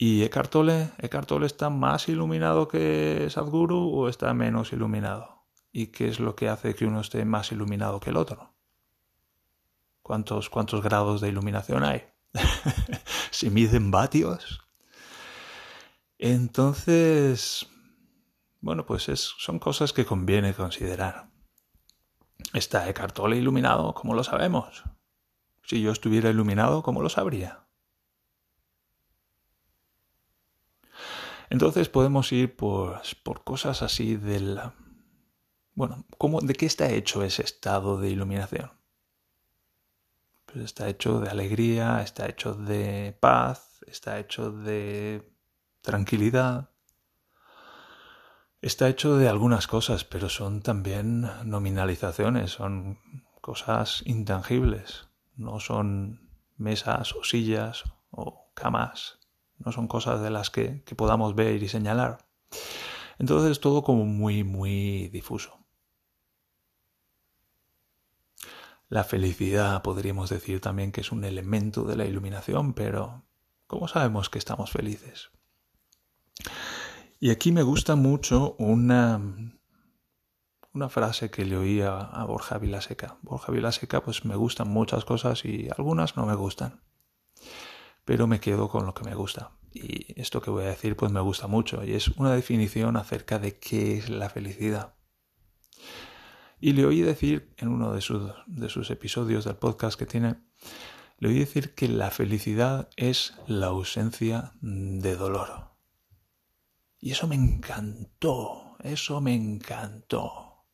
¿Y 0.04 0.24
Eckhart 0.24 0.50
Tolle? 0.50 0.90
¿Eckhart 0.98 1.28
Tolle 1.28 1.46
está 1.46 1.70
más 1.70 2.08
iluminado 2.08 2.66
que 2.66 3.28
Sadhguru 3.30 3.88
o 3.94 4.08
está 4.08 4.34
menos 4.34 4.72
iluminado? 4.72 5.46
¿Y 5.70 5.92
qué 5.92 6.08
es 6.08 6.18
lo 6.18 6.34
que 6.34 6.48
hace 6.48 6.74
que 6.74 6.86
uno 6.86 7.00
esté 7.00 7.24
más 7.24 7.52
iluminado 7.52 8.00
que 8.00 8.10
el 8.10 8.16
otro? 8.16 8.52
¿Cuántos, 10.02 10.50
cuántos 10.50 10.82
grados 10.82 11.20
de 11.20 11.28
iluminación 11.28 11.84
hay? 11.84 12.02
¿Se 13.30 13.48
miden 13.48 13.92
vatios? 13.92 14.62
Entonces, 16.18 17.68
bueno, 18.60 18.84
pues 18.84 19.08
es, 19.08 19.20
son 19.38 19.60
cosas 19.60 19.92
que 19.92 20.04
conviene 20.04 20.52
considerar. 20.52 21.28
¿Está 22.54 22.88
Eckhart 22.88 23.14
Tolle 23.14 23.36
iluminado? 23.36 23.94
¿Cómo 23.94 24.14
lo 24.14 24.24
sabemos? 24.24 24.82
Si 25.62 25.80
yo 25.80 25.92
estuviera 25.92 26.28
iluminado, 26.28 26.82
¿cómo 26.82 27.02
lo 27.02 27.08
sabría? 27.08 27.61
Entonces 31.52 31.90
podemos 31.90 32.32
ir 32.32 32.56
por, 32.56 33.02
por 33.22 33.44
cosas 33.44 33.82
así 33.82 34.16
del... 34.16 34.58
Bueno, 35.74 36.06
¿cómo, 36.16 36.40
¿de 36.40 36.54
qué 36.54 36.64
está 36.64 36.88
hecho 36.88 37.22
ese 37.22 37.42
estado 37.42 38.00
de 38.00 38.08
iluminación? 38.08 38.72
Pues 40.46 40.64
está 40.64 40.88
hecho 40.88 41.20
de 41.20 41.28
alegría, 41.28 42.00
está 42.00 42.26
hecho 42.26 42.54
de 42.54 43.14
paz, 43.20 43.82
está 43.86 44.18
hecho 44.18 44.50
de 44.50 45.30
tranquilidad. 45.82 46.70
Está 48.62 48.88
hecho 48.88 49.18
de 49.18 49.28
algunas 49.28 49.66
cosas, 49.66 50.04
pero 50.04 50.30
son 50.30 50.62
también 50.62 51.28
nominalizaciones, 51.44 52.52
son 52.52 52.98
cosas 53.42 54.02
intangibles, 54.06 55.06
no 55.36 55.60
son 55.60 56.30
mesas 56.56 57.14
o 57.14 57.22
sillas 57.24 57.84
o 58.10 58.50
camas, 58.54 59.18
no 59.58 59.72
son 59.72 59.88
cosas 59.88 60.20
de 60.22 60.30
las 60.30 60.50
que, 60.50 60.82
que 60.84 60.94
podamos 60.94 61.34
ver 61.34 61.62
y 61.62 61.68
señalar. 61.68 62.26
Entonces 63.18 63.60
todo 63.60 63.82
como 63.82 64.04
muy, 64.04 64.44
muy 64.44 65.08
difuso. 65.08 65.62
La 68.88 69.04
felicidad 69.04 69.80
podríamos 69.82 70.28
decir 70.28 70.60
también 70.60 70.92
que 70.92 71.00
es 71.00 71.12
un 71.12 71.24
elemento 71.24 71.84
de 71.84 71.96
la 71.96 72.04
iluminación, 72.04 72.74
pero 72.74 73.24
¿cómo 73.66 73.88
sabemos 73.88 74.28
que 74.28 74.38
estamos 74.38 74.70
felices? 74.70 75.30
Y 77.18 77.30
aquí 77.30 77.52
me 77.52 77.62
gusta 77.62 77.96
mucho 77.96 78.54
una, 78.58 79.18
una 80.74 80.88
frase 80.88 81.30
que 81.30 81.46
le 81.46 81.56
oí 81.56 81.80
a, 81.80 82.24
Borja 82.26 82.58
Vilaseca. 82.58 83.16
Borja 83.22 83.50
Vilaseca, 83.50 84.02
pues 84.02 84.26
me 84.26 84.36
gustan 84.36 84.68
muchas 84.68 85.04
cosas 85.04 85.44
y 85.44 85.68
algunas 85.74 86.16
no 86.16 86.26
me 86.26 86.34
gustan. 86.34 86.82
Pero 88.04 88.26
me 88.26 88.40
quedo 88.40 88.68
con 88.68 88.86
lo 88.86 88.94
que 88.94 89.04
me 89.04 89.14
gusta. 89.14 89.52
Y 89.72 90.20
esto 90.20 90.42
que 90.42 90.50
voy 90.50 90.64
a 90.64 90.68
decir, 90.68 90.96
pues 90.96 91.12
me 91.12 91.20
gusta 91.20 91.46
mucho. 91.46 91.84
Y 91.84 91.94
es 91.94 92.08
una 92.08 92.32
definición 92.34 92.96
acerca 92.96 93.38
de 93.38 93.58
qué 93.58 93.96
es 93.96 94.10
la 94.10 94.28
felicidad. 94.28 94.94
Y 96.60 96.72
le 96.72 96.84
oí 96.84 97.00
decir 97.00 97.54
en 97.56 97.68
uno 97.68 97.92
de 97.92 98.00
sus, 98.00 98.32
de 98.46 98.68
sus 98.68 98.90
episodios 98.90 99.44
del 99.44 99.56
podcast 99.56 99.98
que 99.98 100.06
tiene, 100.06 100.36
le 101.18 101.28
oí 101.28 101.38
decir 101.38 101.74
que 101.74 101.88
la 101.88 102.10
felicidad 102.10 102.88
es 102.96 103.34
la 103.46 103.66
ausencia 103.66 104.52
de 104.60 105.16
dolor. 105.16 105.72
Y 107.00 107.10
eso 107.10 107.26
me 107.26 107.34
encantó, 107.34 108.76
eso 108.80 109.20
me 109.20 109.34
encantó. 109.34 110.66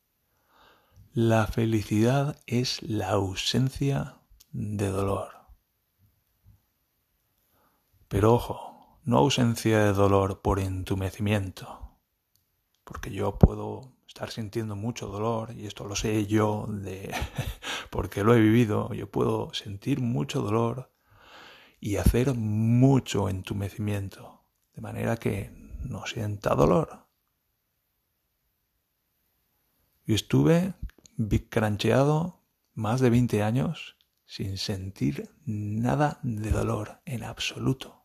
La 1.14 1.46
felicidad 1.46 2.38
es 2.46 2.82
la 2.82 3.10
ausencia 3.10 4.20
de 4.52 4.88
dolor. 4.88 5.37
Pero 8.08 8.32
ojo, 8.32 8.98
no 9.04 9.18
ausencia 9.18 9.80
de 9.80 9.92
dolor 9.92 10.40
por 10.40 10.60
entumecimiento, 10.60 11.98
porque 12.84 13.10
yo 13.10 13.38
puedo 13.38 13.92
estar 14.06 14.30
sintiendo 14.30 14.76
mucho 14.76 15.08
dolor, 15.08 15.52
y 15.52 15.66
esto 15.66 15.84
lo 15.84 15.94
sé 15.94 16.26
yo 16.26 16.66
de 16.68 17.14
porque 17.90 18.24
lo 18.24 18.34
he 18.34 18.40
vivido, 18.40 18.92
yo 18.94 19.10
puedo 19.10 19.52
sentir 19.52 20.00
mucho 20.00 20.40
dolor 20.40 20.90
y 21.80 21.96
hacer 21.96 22.34
mucho 22.34 23.28
entumecimiento, 23.28 24.42
de 24.74 24.80
manera 24.80 25.16
que 25.16 25.50
no 25.82 26.06
sienta 26.06 26.54
dolor. 26.54 27.06
Y 30.06 30.14
estuve 30.14 30.72
crancheado 31.50 32.40
más 32.72 33.00
de 33.00 33.10
20 33.10 33.42
años 33.42 33.96
sin 34.24 34.56
sentir 34.56 35.30
nada 35.44 36.20
de 36.22 36.50
dolor 36.50 37.00
en 37.04 37.24
absoluto. 37.24 37.97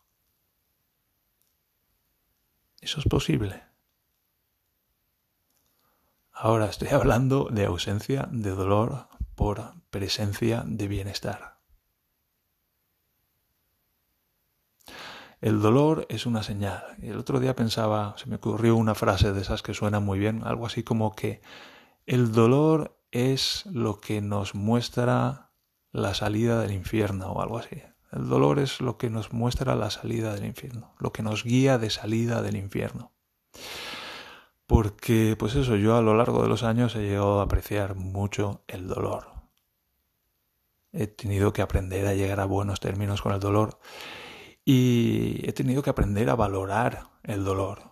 ¿Eso 2.84 3.00
es 3.00 3.06
posible? 3.08 3.64
Ahora 6.34 6.66
estoy 6.66 6.90
hablando 6.90 7.48
de 7.50 7.64
ausencia 7.64 8.28
de 8.30 8.50
dolor 8.50 9.08
por 9.36 9.76
presencia 9.90 10.66
de 10.68 10.90
bienestar. 10.90 11.60
El 15.40 15.62
dolor 15.62 16.06
es 16.10 16.26
una 16.26 16.44
señal. 16.44 16.84
El 17.02 17.18
otro 17.18 17.40
día 17.40 17.56
pensaba, 17.56 18.16
se 18.18 18.28
me 18.28 18.36
ocurrió 18.36 18.76
una 18.76 18.96
frase 18.96 19.32
de 19.32 19.40
esas 19.40 19.62
que 19.62 19.74
suenan 19.74 20.04
muy 20.04 20.20
bien, 20.20 20.42
algo 20.44 20.66
así 20.66 20.84
como 20.84 21.16
que 21.16 21.42
el 22.06 22.34
dolor 22.34 23.00
es 23.12 23.66
lo 23.68 24.02
que 24.02 24.20
nos 24.20 24.56
muestra 24.56 25.52
la 25.94 26.14
salida 26.14 26.60
del 26.60 26.74
infierno 26.74 27.32
o 27.32 27.42
algo 27.42 27.60
así. 27.60 27.82
El 28.14 28.30
dolor 28.30 28.60
es 28.60 28.80
lo 28.80 28.98
que 28.98 29.10
nos 29.10 29.34
muestra 29.34 29.76
la 29.76 29.90
salida 29.90 30.34
del 30.34 30.46
infierno, 30.46 30.94
lo 31.00 31.12
que 31.12 31.24
nos 31.24 31.44
guía 31.44 31.78
de 31.78 31.90
salida 31.90 32.42
del 32.42 32.56
infierno 32.56 33.12
porque 34.74 35.36
pues 35.38 35.56
eso, 35.56 35.76
yo 35.76 35.96
a 35.96 36.02
lo 36.02 36.16
largo 36.16 36.42
de 36.42 36.50
los 36.50 36.64
años 36.64 36.96
he 36.96 37.02
llegado 37.02 37.40
a 37.40 37.44
apreciar 37.44 37.96
mucho 37.96 38.64
el 38.68 38.88
dolor. 38.88 39.28
He 40.92 41.08
tenido 41.08 41.54
que 41.54 41.62
aprender 41.62 42.08
a 42.08 42.14
llegar 42.14 42.40
a 42.40 42.46
buenos 42.46 42.80
términos 42.80 43.22
con 43.22 43.34
el 43.34 43.40
dolor 43.40 43.80
y 44.66 45.48
he 45.48 45.54
tenido 45.54 45.84
que 45.84 45.90
aprender 45.90 46.30
a 46.30 46.36
valorar 46.36 47.10
el 47.24 47.44
dolor, 47.44 47.92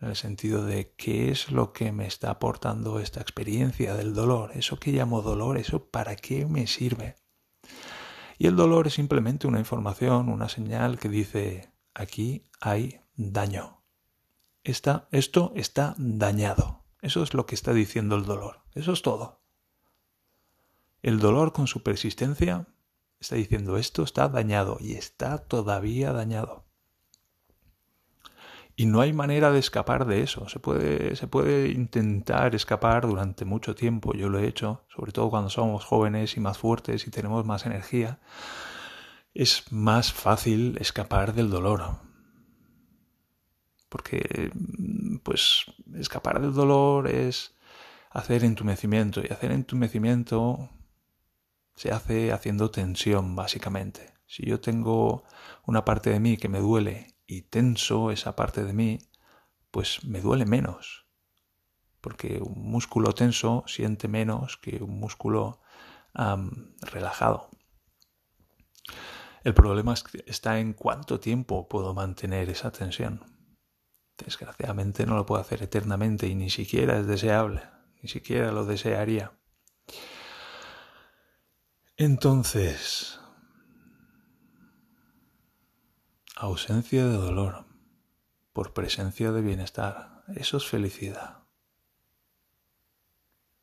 en 0.00 0.08
el 0.08 0.16
sentido 0.16 0.64
de 0.64 0.94
qué 0.96 1.30
es 1.30 1.50
lo 1.50 1.72
que 1.72 1.92
me 1.92 2.06
está 2.06 2.30
aportando 2.30 2.98
esta 3.00 3.20
experiencia 3.20 3.94
del 3.94 4.14
dolor, 4.14 4.52
eso 4.54 4.78
que 4.78 4.92
llamo 4.92 5.22
dolor, 5.22 5.58
eso 5.58 5.90
para 5.90 6.16
qué 6.16 6.46
me 6.46 6.66
sirve. 6.66 7.16
Y 8.42 8.48
el 8.48 8.56
dolor 8.56 8.88
es 8.88 8.94
simplemente 8.94 9.46
una 9.46 9.60
información, 9.60 10.28
una 10.28 10.48
señal 10.48 10.98
que 10.98 11.08
dice 11.08 11.72
aquí 11.94 12.48
hay 12.60 13.00
daño 13.14 13.84
esto 14.64 15.52
está 15.54 15.94
dañado. 15.96 16.84
Eso 17.02 17.22
es 17.22 17.34
lo 17.34 17.46
que 17.46 17.54
está 17.54 17.72
diciendo 17.72 18.16
el 18.16 18.24
dolor. 18.24 18.64
Eso 18.74 18.94
es 18.94 19.02
todo. 19.02 19.44
El 21.02 21.20
dolor 21.20 21.52
con 21.52 21.68
su 21.68 21.84
persistencia 21.84 22.66
está 23.20 23.36
diciendo 23.36 23.76
esto 23.76 24.02
está 24.02 24.28
dañado 24.28 24.76
y 24.80 24.94
está 24.94 25.38
todavía 25.38 26.12
dañado. 26.12 26.64
Y 28.74 28.86
no 28.86 29.00
hay 29.00 29.12
manera 29.12 29.50
de 29.52 29.58
escapar 29.58 30.06
de 30.06 30.22
eso. 30.22 30.48
Se 30.48 30.58
puede, 30.58 31.14
se 31.16 31.26
puede 31.26 31.68
intentar 31.68 32.54
escapar 32.54 33.06
durante 33.06 33.44
mucho 33.44 33.74
tiempo. 33.74 34.14
Yo 34.14 34.28
lo 34.28 34.38
he 34.38 34.46
hecho, 34.46 34.84
sobre 34.94 35.12
todo 35.12 35.30
cuando 35.30 35.50
somos 35.50 35.84
jóvenes 35.84 36.36
y 36.36 36.40
más 36.40 36.58
fuertes 36.58 37.06
y 37.06 37.10
tenemos 37.10 37.44
más 37.44 37.66
energía. 37.66 38.20
Es 39.34 39.70
más 39.70 40.12
fácil 40.12 40.76
escapar 40.80 41.34
del 41.34 41.50
dolor 41.50 42.12
porque 43.92 44.50
pues 45.22 45.66
escapar 45.96 46.40
del 46.40 46.54
dolor 46.54 47.08
es 47.08 47.54
hacer 48.08 48.42
entumecimiento 48.42 49.20
y 49.20 49.30
hacer 49.30 49.52
entumecimiento 49.52 50.70
se 51.74 51.90
hace 51.90 52.32
haciendo 52.32 52.70
tensión 52.70 53.36
básicamente. 53.36 54.14
Si 54.26 54.46
yo 54.46 54.60
tengo 54.60 55.24
una 55.66 55.84
parte 55.84 56.08
de 56.08 56.20
mí 56.20 56.38
que 56.38 56.48
me 56.48 56.60
duele 56.60 57.11
y 57.32 57.42
tenso 57.42 58.10
esa 58.10 58.36
parte 58.36 58.62
de 58.62 58.74
mí, 58.74 58.98
pues 59.70 60.04
me 60.04 60.20
duele 60.20 60.44
menos. 60.44 61.06
Porque 62.02 62.42
un 62.42 62.70
músculo 62.70 63.14
tenso 63.14 63.64
siente 63.66 64.06
menos 64.06 64.58
que 64.58 64.82
un 64.82 64.98
músculo 64.98 65.62
relajado. 66.82 67.48
El 69.44 69.54
problema 69.54 69.94
está 70.26 70.60
en 70.60 70.74
cuánto 70.74 71.20
tiempo 71.20 71.68
puedo 71.68 71.94
mantener 71.94 72.50
esa 72.50 72.70
tensión. 72.70 73.24
Desgraciadamente 74.18 75.06
no 75.06 75.16
lo 75.16 75.24
puedo 75.24 75.40
hacer 75.40 75.62
eternamente 75.62 76.26
y 76.26 76.34
ni 76.34 76.50
siquiera 76.50 76.98
es 76.98 77.06
deseable, 77.06 77.62
ni 78.02 78.10
siquiera 78.10 78.52
lo 78.52 78.66
desearía. 78.66 79.32
Entonces, 81.96 83.21
ausencia 86.36 87.06
de 87.06 87.16
dolor 87.16 87.66
por 88.52 88.72
presencia 88.72 89.32
de 89.32 89.42
bienestar, 89.42 90.24
eso 90.34 90.56
es 90.56 90.66
felicidad. 90.66 91.44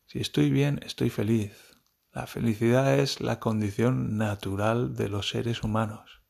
Si 0.06 0.20
estoy 0.20 0.50
bien, 0.50 0.80
estoy 0.86 1.10
feliz. 1.10 1.78
La 2.12 2.26
felicidad 2.26 2.98
es 2.98 3.22
la 3.22 3.40
condición 3.40 4.18
natural 4.18 4.96
de 4.96 5.10
los 5.10 5.30
seres 5.30 5.64
humanos. 5.64 6.24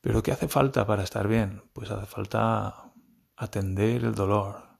Pero 0.00 0.22
¿qué 0.22 0.32
hace 0.32 0.48
falta 0.48 0.86
para 0.86 1.02
estar 1.02 1.28
bien? 1.28 1.62
Pues 1.72 1.90
hace 1.90 2.06
falta 2.06 2.92
atender 3.36 4.04
el 4.04 4.14
dolor. 4.14 4.78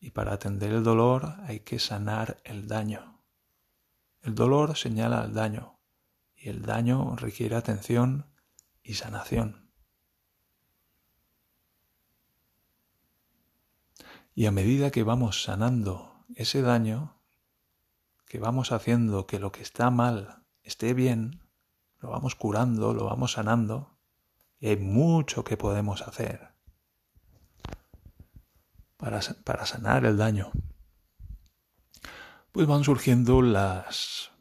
Y 0.00 0.10
para 0.10 0.32
atender 0.32 0.72
el 0.72 0.82
dolor 0.82 1.36
hay 1.44 1.60
que 1.60 1.78
sanar 1.78 2.40
el 2.44 2.66
daño. 2.66 3.22
El 4.22 4.34
dolor 4.34 4.76
señala 4.76 5.24
el 5.24 5.34
daño 5.34 5.81
y 6.42 6.48
el 6.48 6.62
daño 6.62 7.14
requiere 7.14 7.54
atención 7.54 8.26
y 8.82 8.94
sanación. 8.94 9.70
Y 14.34 14.46
a 14.46 14.50
medida 14.50 14.90
que 14.90 15.04
vamos 15.04 15.44
sanando 15.44 16.26
ese 16.34 16.62
daño, 16.62 17.22
que 18.26 18.40
vamos 18.40 18.72
haciendo 18.72 19.26
que 19.28 19.38
lo 19.38 19.52
que 19.52 19.62
está 19.62 19.90
mal 19.90 20.44
esté 20.64 20.94
bien, 20.94 21.46
lo 22.00 22.10
vamos 22.10 22.34
curando, 22.34 22.92
lo 22.92 23.04
vamos 23.04 23.32
sanando, 23.32 23.96
y 24.58 24.68
hay 24.68 24.78
mucho 24.78 25.44
que 25.44 25.56
podemos 25.56 26.02
hacer 26.02 26.54
para, 28.96 29.20
para 29.44 29.64
sanar 29.64 30.04
el 30.06 30.16
daño. 30.16 30.50
Pues 32.50 32.66
van 32.66 32.82
surgiendo 32.82 33.42
las 33.42 34.31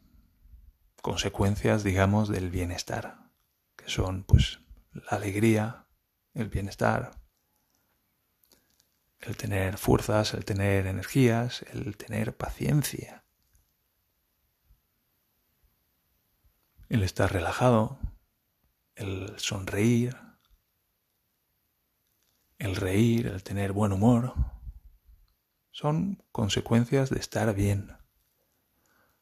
consecuencias, 1.02 1.84
digamos, 1.84 2.30
del 2.30 2.50
bienestar, 2.50 3.32
que 3.76 3.90
son 3.90 4.24
pues 4.24 4.60
la 4.94 5.18
alegría, 5.18 5.88
el 6.34 6.50
bienestar, 6.50 7.12
el 9.20 9.38
tener 9.38 9.78
fuerzas, 9.78 10.34
el 10.34 10.46
tener 10.46 10.88
energías, 10.88 11.64
el 11.74 11.98
tener 11.98 12.36
paciencia, 12.36 13.24
el 16.90 17.04
estar 17.04 17.32
relajado, 17.32 18.00
el 18.96 19.38
sonreír, 19.38 20.18
el 22.58 22.76
reír, 22.76 23.28
el 23.28 23.44
tener 23.44 23.72
buen 23.72 23.92
humor, 23.92 24.36
son 25.72 26.24
consecuencias 26.32 27.10
de 27.10 27.20
estar 27.20 27.54
bien. 27.56 27.98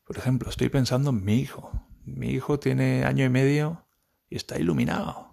Por 0.10 0.18
ejemplo, 0.18 0.50
estoy 0.50 0.70
pensando 0.70 1.12
en 1.12 1.24
mi 1.24 1.36
hijo. 1.36 1.72
Mi 2.04 2.32
hijo 2.32 2.60
tiene 2.60 3.06
año 3.06 3.24
y 3.26 3.30
medio 3.30 3.86
y 4.28 4.38
está 4.38 4.58
iluminado. 4.58 5.32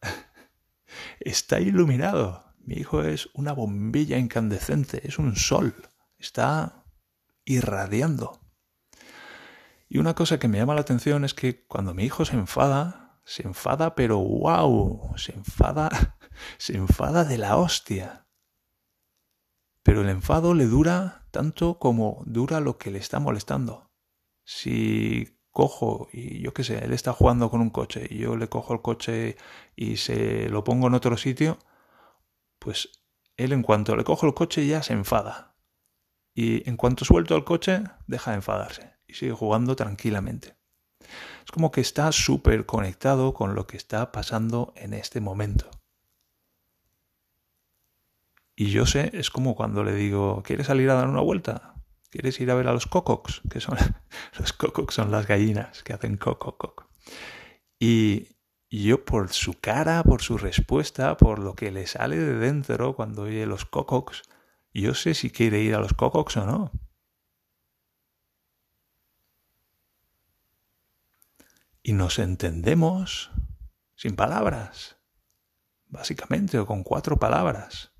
está 1.18 1.58
iluminado. 1.58 2.54
Mi 2.60 2.76
hijo 2.76 3.02
es 3.02 3.30
una 3.34 3.52
bombilla 3.52 4.18
incandescente, 4.18 5.04
es 5.08 5.18
un 5.18 5.34
sol. 5.34 5.74
Está 6.18 6.84
irradiando. 7.44 8.40
Y 9.88 9.98
una 9.98 10.14
cosa 10.14 10.38
que 10.38 10.46
me 10.46 10.58
llama 10.58 10.76
la 10.76 10.82
atención 10.82 11.24
es 11.24 11.34
que 11.34 11.66
cuando 11.66 11.92
mi 11.92 12.04
hijo 12.04 12.24
se 12.24 12.36
enfada, 12.36 13.20
se 13.24 13.42
enfada, 13.42 13.96
pero 13.96 14.20
wow, 14.20 15.14
se 15.16 15.32
enfada, 15.32 16.16
se 16.58 16.76
enfada 16.76 17.24
de 17.24 17.38
la 17.38 17.56
hostia. 17.56 18.28
Pero 19.82 20.02
el 20.02 20.08
enfado 20.08 20.54
le 20.54 20.66
dura 20.66 21.26
tanto 21.32 21.80
como 21.80 22.22
dura 22.24 22.60
lo 22.60 22.78
que 22.78 22.92
le 22.92 23.00
está 23.00 23.18
molestando. 23.18 23.88
Si 24.44 25.38
cojo 25.50 26.08
y 26.12 26.40
yo 26.40 26.52
qué 26.54 26.64
sé, 26.64 26.84
él 26.84 26.92
está 26.92 27.12
jugando 27.12 27.50
con 27.50 27.60
un 27.60 27.70
coche 27.70 28.06
y 28.08 28.18
yo 28.18 28.36
le 28.36 28.48
cojo 28.48 28.74
el 28.74 28.82
coche 28.82 29.36
y 29.76 29.96
se 29.98 30.48
lo 30.48 30.64
pongo 30.64 30.88
en 30.88 30.94
otro 30.94 31.16
sitio, 31.16 31.58
pues 32.58 32.88
él 33.36 33.52
en 33.52 33.62
cuanto 33.62 33.96
le 33.96 34.04
cojo 34.04 34.26
el 34.26 34.34
coche 34.34 34.66
ya 34.66 34.82
se 34.82 34.94
enfada. 34.94 35.54
Y 36.34 36.68
en 36.68 36.76
cuanto 36.76 37.04
suelto 37.04 37.36
el 37.36 37.44
coche, 37.44 37.84
deja 38.06 38.30
de 38.30 38.36
enfadarse 38.38 38.94
y 39.06 39.14
sigue 39.14 39.32
jugando 39.32 39.76
tranquilamente. 39.76 40.56
Es 41.44 41.50
como 41.52 41.70
que 41.70 41.80
está 41.80 42.10
súper 42.12 42.64
conectado 42.64 43.34
con 43.34 43.54
lo 43.54 43.66
que 43.66 43.76
está 43.76 44.12
pasando 44.12 44.72
en 44.76 44.94
este 44.94 45.20
momento. 45.20 45.68
Y 48.54 48.70
yo 48.70 48.86
sé, 48.86 49.10
es 49.14 49.30
como 49.30 49.54
cuando 49.54 49.82
le 49.82 49.94
digo, 49.94 50.42
¿quieres 50.44 50.68
salir 50.68 50.88
a 50.90 50.94
dar 50.94 51.08
una 51.08 51.20
vuelta? 51.20 51.74
¿Quieres 52.12 52.38
ir 52.40 52.52
a 52.52 52.54
ver 52.54 52.68
a 52.68 52.72
los 52.72 52.86
cocox? 52.86 53.42
Que 53.50 53.60
son 53.60 53.76
los 54.38 54.52
cocox 54.52 54.94
son 54.94 55.10
las 55.10 55.26
gallinas 55.26 55.82
que 55.82 55.92
hacen 55.92 56.16
coco 56.16 56.56
Y 57.80 58.28
yo 58.70 59.04
por 59.04 59.32
su 59.32 59.54
cara, 59.54 60.04
por 60.04 60.22
su 60.22 60.38
respuesta, 60.38 61.16
por 61.16 61.40
lo 61.40 61.56
que 61.56 61.72
le 61.72 61.88
sale 61.88 62.16
de 62.16 62.36
dentro 62.36 62.94
cuando 62.94 63.22
oye 63.22 63.46
los 63.46 63.64
cocox, 63.64 64.22
yo 64.72 64.94
sé 64.94 65.14
si 65.14 65.30
quiere 65.30 65.60
ir 65.60 65.74
a 65.74 65.80
los 65.80 65.94
cocox 65.94 66.36
o 66.36 66.46
no. 66.46 66.70
y 71.82 71.92
nos 71.92 72.18
entendemos 72.18 73.30
sin 73.96 74.16
palabras, 74.16 74.96
básicamente, 75.86 76.58
o 76.58 76.66
con 76.66 76.82
cuatro 76.82 77.18
palabras. 77.18 77.92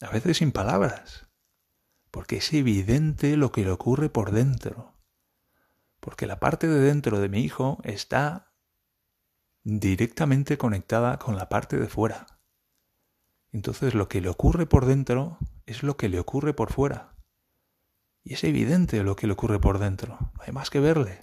A 0.00 0.10
veces 0.10 0.38
sin 0.38 0.52
palabras, 0.52 1.28
porque 2.14 2.36
es 2.36 2.52
evidente 2.52 3.36
lo 3.36 3.50
que 3.50 3.64
le 3.64 3.72
ocurre 3.72 4.08
por 4.08 4.30
dentro, 4.30 4.94
porque 5.98 6.28
la 6.28 6.38
parte 6.38 6.68
de 6.68 6.78
dentro 6.78 7.18
de 7.18 7.28
mi 7.28 7.40
hijo 7.40 7.80
está 7.82 8.54
directamente 9.64 10.56
conectada 10.56 11.18
con 11.18 11.34
la 11.34 11.48
parte 11.48 11.76
de 11.76 11.88
fuera. 11.88 12.38
Entonces 13.50 13.94
lo 13.94 14.06
que 14.06 14.20
le 14.20 14.28
ocurre 14.28 14.64
por 14.64 14.86
dentro 14.86 15.38
es 15.66 15.82
lo 15.82 15.96
que 15.96 16.08
le 16.08 16.20
ocurre 16.20 16.54
por 16.54 16.72
fuera. 16.72 17.16
Y 18.22 18.34
es 18.34 18.44
evidente 18.44 19.02
lo 19.02 19.16
que 19.16 19.26
le 19.26 19.32
ocurre 19.32 19.58
por 19.58 19.80
dentro. 19.80 20.16
No 20.20 20.42
hay 20.46 20.52
más 20.52 20.70
que 20.70 20.78
verle. 20.78 21.18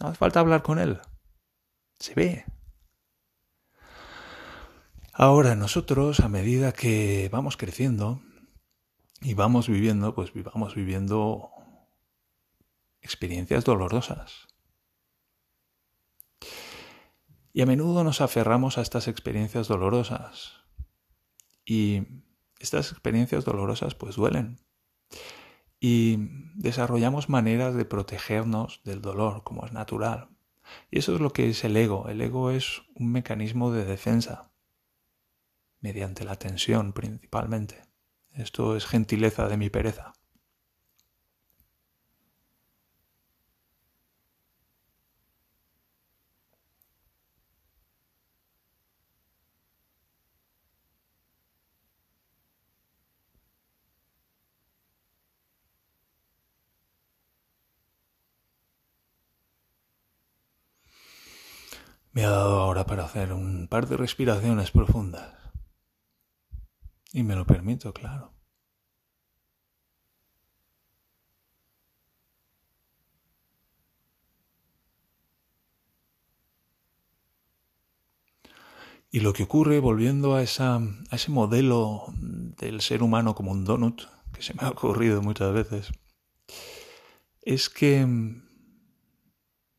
No 0.00 0.08
hace 0.08 0.18
falta 0.18 0.40
hablar 0.40 0.62
con 0.62 0.78
él. 0.78 1.00
Se 1.98 2.12
ve. 2.12 2.44
Ahora 5.14 5.54
nosotros, 5.54 6.20
a 6.20 6.28
medida 6.28 6.72
que 6.72 7.30
vamos 7.32 7.56
creciendo 7.56 8.20
y 9.24 9.34
vamos 9.34 9.68
viviendo, 9.68 10.14
pues 10.14 10.32
vamos 10.34 10.74
viviendo 10.74 11.50
experiencias 13.00 13.64
dolorosas. 13.64 14.46
Y 17.52 17.62
a 17.62 17.66
menudo 17.66 18.04
nos 18.04 18.20
aferramos 18.20 18.78
a 18.78 18.82
estas 18.82 19.08
experiencias 19.08 19.66
dolorosas. 19.66 20.52
Y 21.64 22.02
estas 22.58 22.92
experiencias 22.92 23.44
dolorosas 23.44 23.94
pues 23.94 24.16
duelen 24.16 24.58
y 25.80 26.16
desarrollamos 26.54 27.28
maneras 27.28 27.74
de 27.74 27.84
protegernos 27.84 28.80
del 28.84 29.02
dolor, 29.02 29.42
como 29.44 29.66
es 29.66 29.72
natural. 29.72 30.30
Y 30.90 30.98
eso 30.98 31.14
es 31.14 31.20
lo 31.20 31.30
que 31.30 31.50
es 31.50 31.62
el 31.64 31.76
ego. 31.76 32.08
El 32.08 32.20
ego 32.20 32.50
es 32.50 32.82
un 32.94 33.12
mecanismo 33.12 33.70
de 33.70 33.84
defensa, 33.84 34.50
mediante 35.80 36.24
la 36.24 36.36
tensión 36.36 36.92
principalmente. 36.94 37.93
Esto 38.34 38.76
es 38.76 38.84
gentileza 38.86 39.46
de 39.48 39.56
mi 39.56 39.70
pereza. 39.70 40.12
Me 62.12 62.24
ha 62.24 62.30
dado 62.30 62.60
ahora 62.60 62.86
para 62.86 63.04
hacer 63.04 63.32
un 63.32 63.66
par 63.68 63.88
de 63.88 63.96
respiraciones 63.96 64.70
profundas. 64.70 65.43
Y 67.14 67.22
me 67.22 67.36
lo 67.36 67.46
permito, 67.46 67.94
claro. 67.94 68.34
Y 79.12 79.20
lo 79.20 79.32
que 79.32 79.44
ocurre, 79.44 79.78
volviendo 79.78 80.34
a, 80.34 80.42
esa, 80.42 80.74
a 80.74 81.14
ese 81.14 81.30
modelo 81.30 82.02
del 82.18 82.80
ser 82.80 83.04
humano 83.04 83.36
como 83.36 83.52
un 83.52 83.64
donut, 83.64 84.02
que 84.32 84.42
se 84.42 84.54
me 84.54 84.64
ha 84.64 84.70
ocurrido 84.70 85.22
muchas 85.22 85.54
veces, 85.54 85.92
es 87.42 87.70
que 87.70 88.04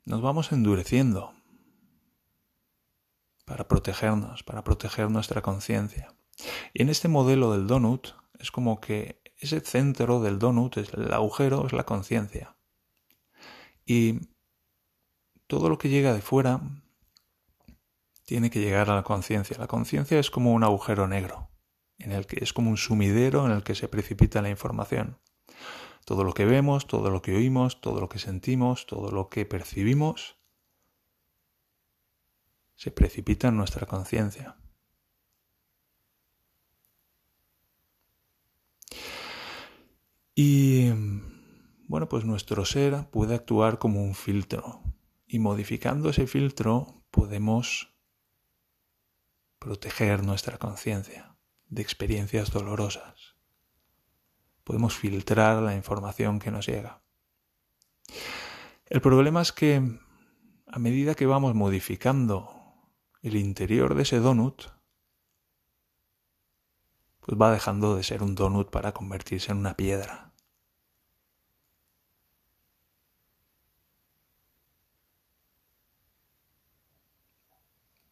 nos 0.05 0.21
vamos 0.21 0.53
endureciendo 0.53 1.33
para 3.43 3.67
protegernos, 3.67 4.41
para 4.43 4.63
proteger 4.63 5.11
nuestra 5.11 5.41
conciencia. 5.41 6.15
Y 6.73 6.81
en 6.81 6.89
este 6.89 7.07
modelo 7.07 7.51
del 7.51 7.67
donut 7.67 8.09
es 8.39 8.51
como 8.51 8.79
que 8.81 9.21
ese 9.37 9.59
centro 9.61 10.21
del 10.21 10.39
donut, 10.39 10.77
el 10.77 11.13
agujero, 11.13 11.65
es 11.65 11.73
la 11.73 11.85
conciencia. 11.85 12.55
Y 13.85 14.19
todo 15.47 15.69
lo 15.69 15.77
que 15.77 15.89
llega 15.89 16.13
de 16.13 16.21
fuera 16.21 16.61
tiene 18.25 18.49
que 18.49 18.59
llegar 18.59 18.89
a 18.89 18.95
la 18.95 19.03
conciencia. 19.03 19.57
La 19.57 19.67
conciencia 19.67 20.19
es 20.19 20.31
como 20.31 20.53
un 20.53 20.63
agujero 20.63 21.07
negro, 21.07 21.49
en 21.99 22.11
el 22.11 22.25
que 22.25 22.43
es 22.43 22.53
como 22.53 22.69
un 22.69 22.77
sumidero 22.77 23.45
en 23.45 23.51
el 23.51 23.63
que 23.63 23.75
se 23.75 23.87
precipita 23.87 24.41
la 24.41 24.49
información. 24.49 25.19
Todo 26.05 26.23
lo 26.23 26.33
que 26.33 26.45
vemos, 26.45 26.87
todo 26.87 27.09
lo 27.09 27.21
que 27.21 27.35
oímos, 27.35 27.81
todo 27.81 27.99
lo 27.99 28.09
que 28.09 28.19
sentimos, 28.19 28.85
todo 28.85 29.11
lo 29.11 29.29
que 29.29 29.45
percibimos, 29.45 30.37
se 32.75 32.91
precipita 32.91 33.47
en 33.47 33.57
nuestra 33.57 33.85
conciencia. 33.85 34.57
Y 40.35 40.91
bueno, 41.87 42.09
pues 42.09 42.25
nuestro 42.25 42.65
ser 42.65 43.09
puede 43.09 43.35
actuar 43.35 43.79
como 43.79 44.03
un 44.03 44.15
filtro 44.15 44.83
y 45.25 45.39
modificando 45.39 46.09
ese 46.09 46.27
filtro 46.27 47.03
podemos 47.09 47.95
proteger 49.59 50.23
nuestra 50.23 50.57
conciencia 50.57 51.37
de 51.69 51.81
experiencias 51.81 52.51
dolorosas. 52.51 53.37
Podemos 54.65 54.95
filtrar 54.95 55.61
la 55.63 55.73
información 55.73 56.39
que 56.39 56.51
nos 56.51 56.67
llega. 56.67 57.01
El 58.87 59.01
problema 59.01 59.41
es 59.41 59.51
que 59.53 59.81
a 60.67 60.79
medida 60.79 61.15
que 61.15 61.25
vamos 61.25 61.55
modificando 61.55 62.51
el 63.21 63.37
interior 63.37 63.95
de 63.95 64.03
ese 64.03 64.19
donut, 64.19 64.63
pues 67.21 67.39
va 67.39 67.51
dejando 67.51 67.95
de 67.95 68.03
ser 68.03 68.21
un 68.21 68.35
donut 68.35 68.69
para 68.69 68.91
convertirse 68.91 69.51
en 69.51 69.57
una 69.57 69.75
piedra. 69.75 70.24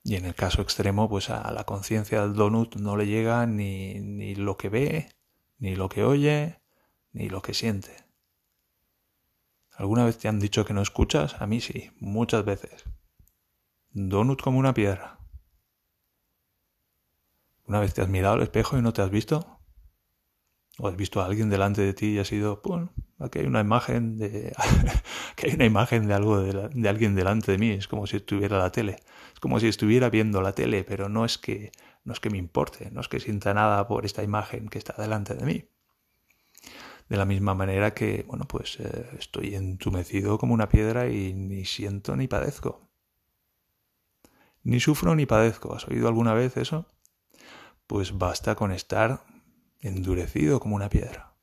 Y 0.04 0.16
en 0.16 0.26
el 0.26 0.36
caso 0.36 0.62
extremo, 0.62 1.08
pues 1.10 1.30
a 1.30 1.50
la 1.52 1.64
conciencia 1.64 2.22
del 2.22 2.34
donut 2.34 2.76
no 2.76 2.98
le 2.98 3.08
llega 3.08 3.46
ni, 3.46 3.96
ni 4.02 4.36
lo 4.36 4.58
que 4.58 4.70
ve, 4.70 5.10
ni 5.60 5.76
lo 5.76 5.88
que 5.88 6.04
oye, 6.04 6.60
ni 7.14 7.30
lo 7.30 7.42
que 7.42 7.54
siente. 7.54 8.04
¿Alguna 9.72 10.06
vez 10.06 10.18
te 10.18 10.28
han 10.28 10.40
dicho 10.40 10.66
que 10.66 10.74
no 10.74 10.82
escuchas? 10.82 11.42
A 11.42 11.48
mí 11.48 11.62
sí, 11.62 11.92
muchas 12.00 12.44
veces. 12.44 12.84
Donut 13.92 14.42
como 14.42 14.60
una 14.60 14.74
piedra. 14.74 15.20
¿Una 17.66 17.80
vez 17.80 17.94
te 17.94 18.02
has 18.02 18.10
mirado 18.10 18.36
al 18.36 18.44
espejo 18.44 18.78
y 18.78 18.82
no 18.82 18.92
te 18.92 19.02
has 19.02 19.10
visto? 19.10 19.63
¿O 20.80 20.88
has 20.88 20.96
visto 20.96 21.22
a 21.22 21.26
alguien 21.26 21.50
delante 21.50 21.82
de 21.82 21.94
ti 21.94 22.14
y 22.14 22.20
has 22.20 22.28
sido, 22.28 22.62
¡pum! 22.62 22.90
Aquí 23.20 23.40
hay 23.40 23.46
una 23.46 23.62
imagen 23.62 24.18
de, 24.18 24.54
que 25.36 25.48
hay 25.48 25.54
una 25.54 25.66
imagen 25.66 26.08
de 26.08 26.14
algo 26.16 26.42
de, 26.42 26.90
alguien 26.90 27.14
delante 27.14 27.52
de 27.52 27.58
mí. 27.60 27.70
Es 27.70 27.88
como 27.88 28.08
si 28.08 28.18
estuviera 28.18 28.58
la 28.58 28.72
tele. 28.72 28.98
Es 29.34 29.40
como 29.40 29.60
si 29.60 29.68
estuviera 29.68 30.10
viendo 30.10 30.42
la 30.42 30.54
tele, 30.54 30.84
pero 30.84 31.10
no 31.10 31.26
es 31.26 31.38
que 31.38 31.72
no 32.06 32.12
es 32.12 32.20
que 32.20 32.30
me 32.30 32.38
importe, 32.38 32.92
no 32.92 33.00
es 33.00 33.08
que 33.08 33.20
sienta 33.20 33.54
nada 33.54 33.88
por 33.88 34.06
esta 34.06 34.24
imagen 34.24 34.68
que 34.68 34.78
está 34.78 34.94
delante 35.02 35.36
de 35.36 35.46
mí. 35.46 35.66
De 37.08 37.18
la 37.18 37.26
misma 37.26 37.54
manera 37.54 37.94
que, 37.94 38.26
bueno, 38.28 38.46
pues 38.46 38.78
eh, 38.80 39.10
estoy 39.18 39.56
entumecido 39.56 40.38
como 40.38 40.54
una 40.54 40.68
piedra 40.68 41.08
y 41.08 41.34
ni 41.34 41.66
siento 41.66 42.16
ni 42.16 42.28
padezco. 42.28 42.90
Ni 44.64 44.80
sufro 44.80 45.16
ni 45.16 45.26
padezco. 45.26 45.76
¿Has 45.76 45.88
oído 45.88 46.08
alguna 46.08 46.34
vez 46.34 46.58
eso? 46.58 46.88
Pues 47.88 48.18
basta 48.18 48.56
con 48.56 48.72
estar 48.72 49.24
endurecido 49.84 50.60
como 50.60 50.76
una 50.76 50.90
piedra. 50.90 51.36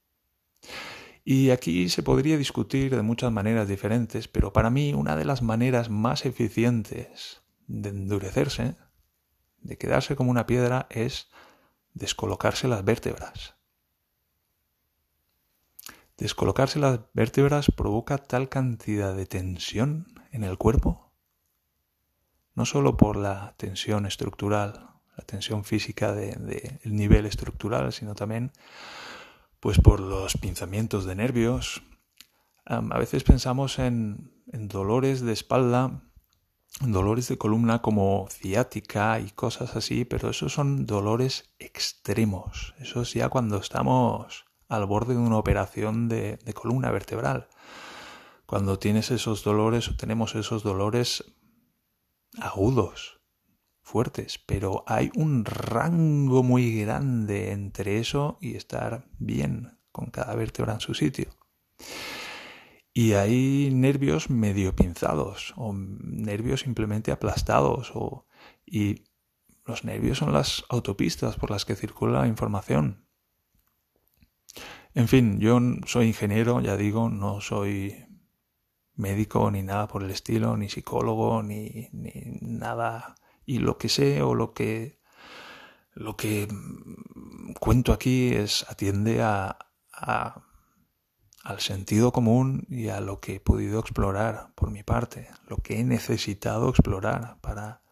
Y 1.25 1.51
aquí 1.51 1.89
se 1.89 2.03
podría 2.03 2.39
discutir 2.39 2.95
de 2.97 3.03
muchas 3.03 3.31
maneras 3.31 3.69
diferentes, 3.69 4.27
pero 4.27 4.53
para 4.53 4.71
mí 4.71 4.95
una 4.95 5.17
de 5.17 5.25
las 5.25 5.43
maneras 5.43 5.91
más 5.91 6.25
eficientes 6.27 7.43
de 7.67 7.91
endurecerse, 7.91 8.77
de 9.61 9.79
quedarse 9.79 10.17
como 10.17 10.31
una 10.31 10.47
piedra, 10.47 10.87
es 10.91 11.29
descolocarse 11.95 12.67
las 12.67 12.85
vértebras. 12.85 13.55
Descolocarse 16.17 16.79
las 16.79 17.01
vértebras 17.15 17.71
provoca 17.71 18.19
tal 18.19 18.49
cantidad 18.49 19.15
de 19.15 19.27
tensión 19.27 20.07
en 20.33 20.45
el 20.45 20.59
cuerpo, 20.59 21.13
no 22.55 22.67
solo 22.67 22.97
por 22.97 23.17
la 23.17 23.55
tensión 23.57 24.05
estructural, 24.05 24.90
la 25.17 25.25
tensión 25.25 25.65
física 25.65 26.13
del 26.13 26.47
de, 26.47 26.81
nivel 26.85 27.27
estructural, 27.27 27.93
sino 27.93 28.15
también 28.15 28.53
pues 29.61 29.79
por 29.79 30.01
los 30.01 30.37
pinzamientos 30.37 31.05
de 31.05 31.15
nervios. 31.15 31.83
a 32.65 32.99
veces 32.99 33.25
pensamos 33.25 33.79
en, 33.79 34.33
en 34.53 34.69
dolores 34.69 35.21
de 35.21 35.33
espalda, 35.33 36.03
dolores 36.81 37.29
de 37.29 37.37
columna 37.37 37.83
como 37.83 38.27
ciática 38.31 39.21
y 39.21 39.31
cosas 39.31 39.77
así, 39.77 40.05
pero 40.05 40.31
esos 40.31 40.53
son 40.53 40.87
dolores 40.87 41.55
extremos. 41.59 42.75
Eso 42.79 43.03
es 43.03 43.13
ya 43.13 43.29
cuando 43.29 43.59
estamos 43.59 44.47
al 44.69 44.87
borde 44.87 45.15
de 45.15 45.21
una 45.21 45.37
operación 45.37 46.09
de, 46.09 46.39
de 46.39 46.55
columna 46.55 46.91
vertebral. 46.91 47.49
Cuando 48.47 48.79
tienes 48.79 49.11
esos 49.11 49.45
dolores 49.45 49.89
o 49.89 49.97
tenemos 49.97 50.35
esos 50.35 50.63
dolores 50.63 51.25
agudos, 52.39 53.20
fuertes, 53.91 54.39
pero 54.47 54.85
hay 54.87 55.11
un 55.17 55.45
rango 55.45 56.45
muy 56.45 56.81
grande 56.81 57.51
entre 57.51 57.99
eso 57.99 58.39
y 58.41 58.55
estar 58.55 59.09
bien 59.19 59.79
con 59.91 60.11
cada 60.11 60.37
vértebra 60.37 60.75
en 60.75 60.81
su 60.81 60.95
sitio. 60.95 61.31
Y 62.93 63.15
hay 63.15 63.71
nervios 63.73 64.31
medio 64.31 64.77
pinzados 64.77 65.55
o 65.57 65.73
nervios 65.75 66.61
simplemente 66.61 67.11
aplastados 67.11 67.91
o, 67.95 68.27
y 68.65 69.03
los 69.67 69.85
nervios 69.85 70.19
son 70.19 70.33
las 70.33 70.65
autopistas 70.69 71.37
por 71.37 71.51
las 71.51 71.65
que 71.65 71.75
circula 71.75 72.21
la 72.21 72.29
información. 72.29 73.07
En 74.95 75.09
fin, 75.09 75.41
yo 75.41 75.59
soy 75.87 76.07
ingeniero, 76.07 76.61
ya 76.61 76.77
digo, 76.77 77.09
no 77.11 77.41
soy 77.41 78.07
médico 78.95 79.51
ni 79.51 79.63
nada 79.63 79.89
por 79.89 80.05
el 80.05 80.11
estilo, 80.11 80.57
ni 80.57 80.69
psicólogo, 80.69 81.43
ni, 81.43 81.89
ni 81.93 82.39
nada 82.41 83.17
y 83.51 83.59
lo 83.59 83.79
que 83.79 83.89
sé 83.89 84.23
o 84.23 84.37
lo 84.37 84.55
que 84.55 85.01
lo 85.93 86.17
que 86.17 86.47
cuento 87.59 87.93
aquí 87.93 88.33
es 88.33 88.65
atiende 88.69 89.23
a, 89.23 89.59
a, 89.93 90.45
al 91.43 91.59
sentido 91.59 92.13
común 92.13 92.65
y 92.71 92.91
a 92.91 93.01
lo 93.01 93.19
que 93.19 93.35
he 93.35 93.41
podido 93.41 93.81
explorar 93.81 94.55
por 94.55 94.71
mi 94.71 94.85
parte, 94.85 95.29
lo 95.49 95.57
que 95.57 95.81
he 95.81 95.85
necesitado 95.85 96.69
explorar 96.69 97.39
para 97.41 97.83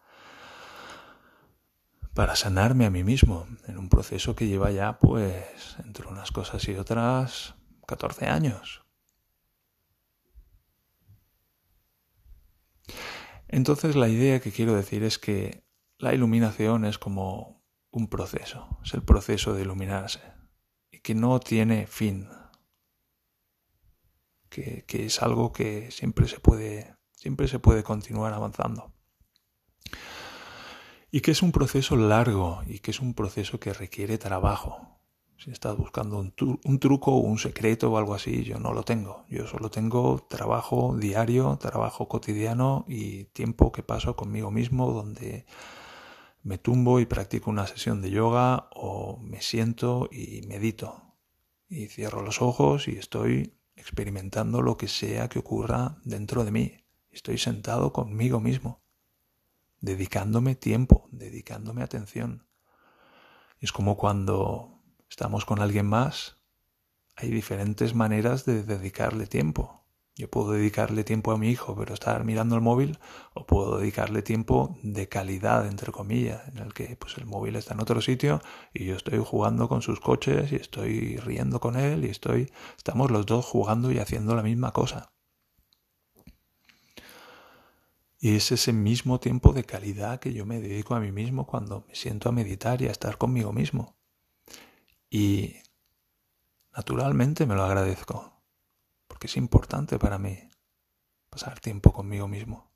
para 2.13 2.37
sanarme 2.37 2.85
a 2.85 2.89
mí 2.89 3.03
mismo 3.03 3.45
en 3.67 3.77
un 3.77 3.89
proceso 3.89 4.37
que 4.37 4.47
lleva 4.47 4.71
ya 4.71 4.97
pues 4.97 5.75
entre 5.83 6.07
unas 6.07 6.31
cosas 6.31 6.65
y 6.69 6.75
otras 6.75 7.55
14 7.85 8.27
años. 8.27 8.85
Entonces 13.49 13.95
la 13.95 14.07
idea 14.07 14.39
que 14.39 14.51
quiero 14.51 14.75
decir 14.75 15.03
es 15.03 15.17
que 15.17 15.63
la 15.97 16.13
iluminación 16.13 16.85
es 16.85 16.99
como 16.99 17.65
un 17.89 18.07
proceso, 18.07 18.79
es 18.85 18.93
el 18.93 19.01
proceso 19.01 19.53
de 19.53 19.63
iluminarse 19.63 20.21
y 20.91 20.99
que 20.99 21.15
no 21.15 21.39
tiene 21.39 21.87
fin, 21.87 22.29
que, 24.49 24.85
es 24.87 25.21
algo 25.23 25.51
que 25.51 25.89
siempre 25.89 26.27
se 26.27 26.39
puede, 26.39 26.95
siempre 27.11 27.47
se 27.47 27.57
puede 27.57 27.81
continuar 27.81 28.33
avanzando. 28.33 28.93
Y 31.11 31.21
que 31.21 31.31
es 31.31 31.41
un 31.41 31.51
proceso 31.51 31.95
largo 31.95 32.61
y 32.67 32.79
que 32.79 32.91
es 32.91 32.99
un 32.99 33.15
proceso 33.15 33.59
que 33.59 33.73
requiere 33.73 34.19
trabajo, 34.19 34.98
Si 35.39 35.51
estás 35.51 35.77
buscando 35.77 36.19
un, 36.19 36.79
truco 36.79 37.13
o 37.13 37.19
un 37.19 37.39
secreto 37.39 37.89
o 37.89 37.97
algo 37.97 38.13
así, 38.13 38.43
yo 38.43 38.59
no 38.59 38.73
lo 38.73 38.83
tengo. 38.83 39.23
Yo 39.29 39.47
solo 39.47 39.71
tengo 39.71 40.27
trabajo 40.29 40.97
diario, 40.97 41.57
trabajo 41.57 42.09
cotidiano 42.09 42.83
y 42.89 43.23
tiempo 43.25 43.71
que 43.71 43.81
paso 43.81 44.17
conmigo 44.17 44.51
mismo 44.51 44.91
donde 44.91 45.45
me 46.43 46.57
tumbo 46.57 46.99
y 46.99 47.05
practico 47.05 47.49
una 47.49 47.67
sesión 47.67 48.01
de 48.01 48.11
yoga 48.11 48.67
o 48.75 49.17
me 49.21 49.41
siento 49.41 50.09
y 50.11 50.41
medito. 50.45 51.15
Y 51.69 51.87
cierro 51.87 52.21
los 52.21 52.41
ojos 52.41 52.89
y 52.89 52.97
estoy 52.97 53.53
experimentando 53.77 54.61
lo 54.61 54.75
que 54.75 54.89
sea 54.89 55.29
que 55.29 55.39
ocurra 55.39 55.99
dentro 56.03 56.43
de 56.43 56.51
mí. 56.51 56.83
Estoy 57.11 57.37
sentado 57.37 57.93
conmigo 57.93 58.41
mismo, 58.41 58.81
dedicándome 59.79 60.55
tiempo, 60.55 61.07
dedicándome 61.11 61.81
atención. 61.81 62.45
Es 63.61 63.71
como 63.71 63.95
cuando 63.95 64.78
estamos 65.09 65.45
con 65.45 65.61
alguien 65.61 65.85
más, 65.85 66.37
hay 67.15 67.29
diferentes 67.29 67.95
maneras 67.95 68.45
de 68.45 68.63
dedicarle 68.63 69.27
tiempo. 69.27 69.79
Yo 70.15 70.29
puedo 70.29 70.51
dedicarle 70.51 71.05
tiempo 71.05 71.31
a 71.31 71.37
mi 71.37 71.49
hijo, 71.49 71.75
pero 71.77 71.93
estar 71.93 72.25
mirando 72.25 72.55
el 72.55 72.61
móvil, 72.61 72.99
o 73.33 73.45
puedo 73.45 73.77
dedicarle 73.77 74.21
tiempo 74.21 74.77
de 74.83 75.07
calidad, 75.07 75.65
entre 75.65 75.93
comillas, 75.93 76.47
en 76.49 76.57
el 76.57 76.73
que 76.73 76.97
pues 76.97 77.17
el 77.17 77.25
móvil 77.25 77.55
está 77.55 77.73
en 77.73 77.79
otro 77.79 78.01
sitio 78.01 78.41
y 78.73 78.85
yo 78.85 78.95
estoy 78.95 79.19
jugando 79.19 79.69
con 79.69 79.81
sus 79.81 79.99
coches 80.01 80.51
y 80.51 80.57
estoy 80.57 81.17
riendo 81.17 81.59
con 81.61 81.77
él 81.77 82.03
y 82.03 82.09
estoy 82.09 82.51
estamos 82.77 83.11
los 83.11 83.25
dos 83.25 83.45
jugando 83.45 83.91
y 83.91 83.99
haciendo 83.99 84.35
la 84.35 84.43
misma 84.43 84.71
cosa. 84.73 85.13
Y 88.19 88.35
es 88.35 88.51
ese 88.51 88.73
mismo 88.73 89.19
tiempo 89.19 89.53
de 89.53 89.63
calidad 89.63 90.19
que 90.19 90.33
yo 90.33 90.45
me 90.45 90.59
dedico 90.59 90.95
a 90.95 90.99
mí 90.99 91.11
mismo 91.13 91.47
cuando 91.47 91.85
me 91.87 91.95
siento 91.95 92.27
a 92.27 92.33
meditar 92.33 92.81
y 92.81 92.87
a 92.87 92.91
estar 92.91 93.17
conmigo 93.17 93.53
mismo. 93.53 93.98
Y 95.09 95.55
naturalmente 96.75 97.45
me 97.45 97.55
lo 97.55 97.63
agradezco, 97.63 98.41
porque 99.07 99.27
es 99.27 99.37
importante 99.37 99.97
para 99.97 100.17
mí 100.17 100.37
pasar 101.29 101.59
tiempo 101.59 101.91
conmigo 101.91 102.27
mismo. 102.27 102.69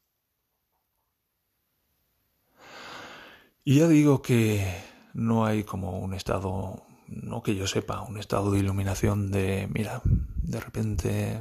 Y 3.63 3.79
ya 3.79 3.87
digo 3.87 4.21
que 4.21 4.65
no 5.13 5.45
hay 5.45 5.63
como 5.63 5.99
un 5.99 6.13
estado, 6.13 6.83
no 7.07 7.43
que 7.43 7.55
yo 7.55 7.67
sepa, 7.67 8.01
un 8.01 8.17
estado 8.17 8.51
de 8.51 8.59
iluminación 8.59 9.31
de, 9.31 9.69
mira, 9.71 10.01
de 10.03 10.59
repente 10.59 11.39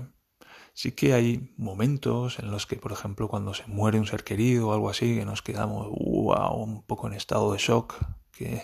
sí 0.73 0.93
que 0.93 1.15
hay 1.15 1.53
momentos 1.57 2.39
en 2.39 2.51
los 2.51 2.67
que, 2.67 2.77
por 2.77 2.93
ejemplo, 2.93 3.29
cuando 3.29 3.55
se 3.55 3.67
muere 3.67 3.99
un 3.99 4.07
ser 4.07 4.25
querido 4.25 4.69
o 4.69 4.73
algo 4.73 4.89
así, 4.89 5.17
que 5.17 5.25
nos 5.25 5.43
quedamos 5.43 5.89
wow, 5.89 6.63
un 6.63 6.83
poco 6.83 7.09
en 7.09 7.15
estado 7.15 7.53
de 7.53 7.59
shock, 7.59 7.95
que 8.31 8.63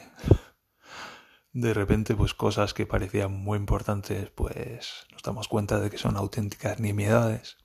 de 1.53 1.75
repente 1.75 2.15
pues 2.15 2.35
cosas 2.35 2.75
que 2.75 2.87
parecían 2.87 3.33
muy 3.33 3.59
importantes 3.59 4.31
pues 4.31 5.07
nos 5.13 5.23
damos 5.23 5.49
cuenta 5.49 5.81
de 5.81 5.91
que 5.91 5.99
son 5.99 6.17
auténticas 6.17 6.81
nimiedades. 6.81 7.57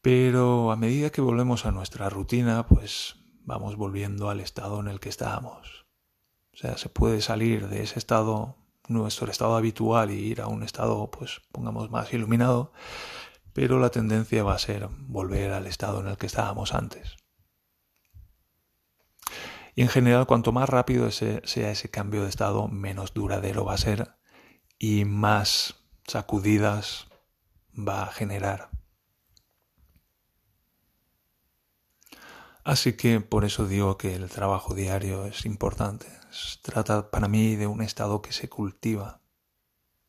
Pero 0.00 0.70
a 0.70 0.76
medida 0.76 1.10
que 1.10 1.20
volvemos 1.20 1.66
a 1.66 1.72
nuestra 1.72 2.08
rutina 2.08 2.66
pues 2.66 3.16
vamos 3.46 3.76
volviendo 3.76 4.28
al 4.28 4.40
estado 4.40 4.80
en 4.80 4.88
el 4.88 5.00
que 5.00 5.08
estábamos. 5.08 5.86
O 6.56 6.58
sea, 6.58 6.78
se 6.78 6.88
puede 6.88 7.20
salir 7.20 7.68
de 7.68 7.82
ese 7.82 7.98
estado, 7.98 8.56
nuestro 8.88 9.30
estado 9.30 9.56
habitual, 9.56 10.10
y 10.10 10.14
ir 10.14 10.40
a 10.40 10.48
un 10.48 10.62
estado, 10.62 11.10
pues, 11.10 11.42
pongamos 11.52 11.90
más 11.90 12.12
iluminado, 12.14 12.72
pero 13.52 13.78
la 13.78 13.90
tendencia 13.90 14.42
va 14.42 14.54
a 14.54 14.58
ser 14.58 14.88
volver 15.06 15.52
al 15.52 15.66
estado 15.66 16.00
en 16.00 16.08
el 16.08 16.16
que 16.16 16.26
estábamos 16.26 16.72
antes. 16.72 17.16
Y 19.76 19.82
en 19.82 19.88
general, 19.88 20.26
cuanto 20.26 20.52
más 20.52 20.70
rápido 20.70 21.10
sea 21.10 21.42
ese 21.44 21.90
cambio 21.90 22.22
de 22.22 22.30
estado, 22.30 22.66
menos 22.66 23.12
duradero 23.12 23.66
va 23.66 23.74
a 23.74 23.78
ser 23.78 24.16
y 24.78 25.04
más 25.04 25.74
sacudidas 26.06 27.08
va 27.76 28.04
a 28.04 28.12
generar. 28.12 28.70
Así 32.64 32.94
que 32.94 33.20
por 33.20 33.44
eso 33.44 33.68
digo 33.68 33.98
que 33.98 34.14
el 34.14 34.30
trabajo 34.30 34.74
diario 34.74 35.26
es 35.26 35.44
importante. 35.44 36.06
Trata 36.62 37.10
para 37.10 37.28
mí 37.28 37.54
de 37.56 37.66
un 37.66 37.82
estado 37.82 38.22
que 38.22 38.32
se 38.32 38.48
cultiva, 38.48 39.20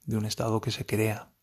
de 0.06 0.16
un 0.16 0.26
estado 0.26 0.62
que 0.62 0.72
se 0.72 0.86
crea. 0.86 1.34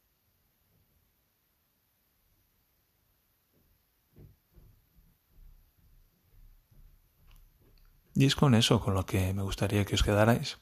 Y 8.14 8.26
es 8.26 8.36
con 8.36 8.54
eso 8.54 8.80
con 8.80 8.94
lo 8.94 9.04
que 9.06 9.34
me 9.34 9.42
gustaría 9.42 9.84
que 9.84 9.96
os 9.96 10.02
quedarais. 10.02 10.58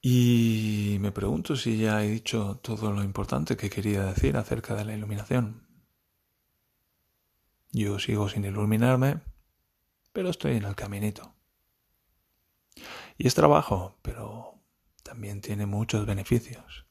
Y 0.00 0.98
me 1.00 1.10
pregunto 1.10 1.56
si 1.56 1.78
ya 1.78 2.04
he 2.04 2.08
dicho 2.08 2.60
todo 2.62 2.92
lo 2.92 3.02
importante 3.02 3.56
que 3.56 3.70
quería 3.70 4.04
decir 4.04 4.36
acerca 4.36 4.76
de 4.76 4.84
la 4.84 4.94
iluminación. 4.94 5.66
Yo 7.72 7.98
sigo 7.98 8.28
sin 8.28 8.44
iluminarme, 8.44 9.20
pero 10.12 10.30
estoy 10.30 10.56
en 10.56 10.64
el 10.64 10.76
caminito. 10.76 11.34
Y 13.18 13.26
es 13.26 13.34
trabajo, 13.34 13.98
pero 14.02 14.62
también 15.02 15.40
tiene 15.40 15.66
muchos 15.66 16.06
beneficios. 16.06 16.86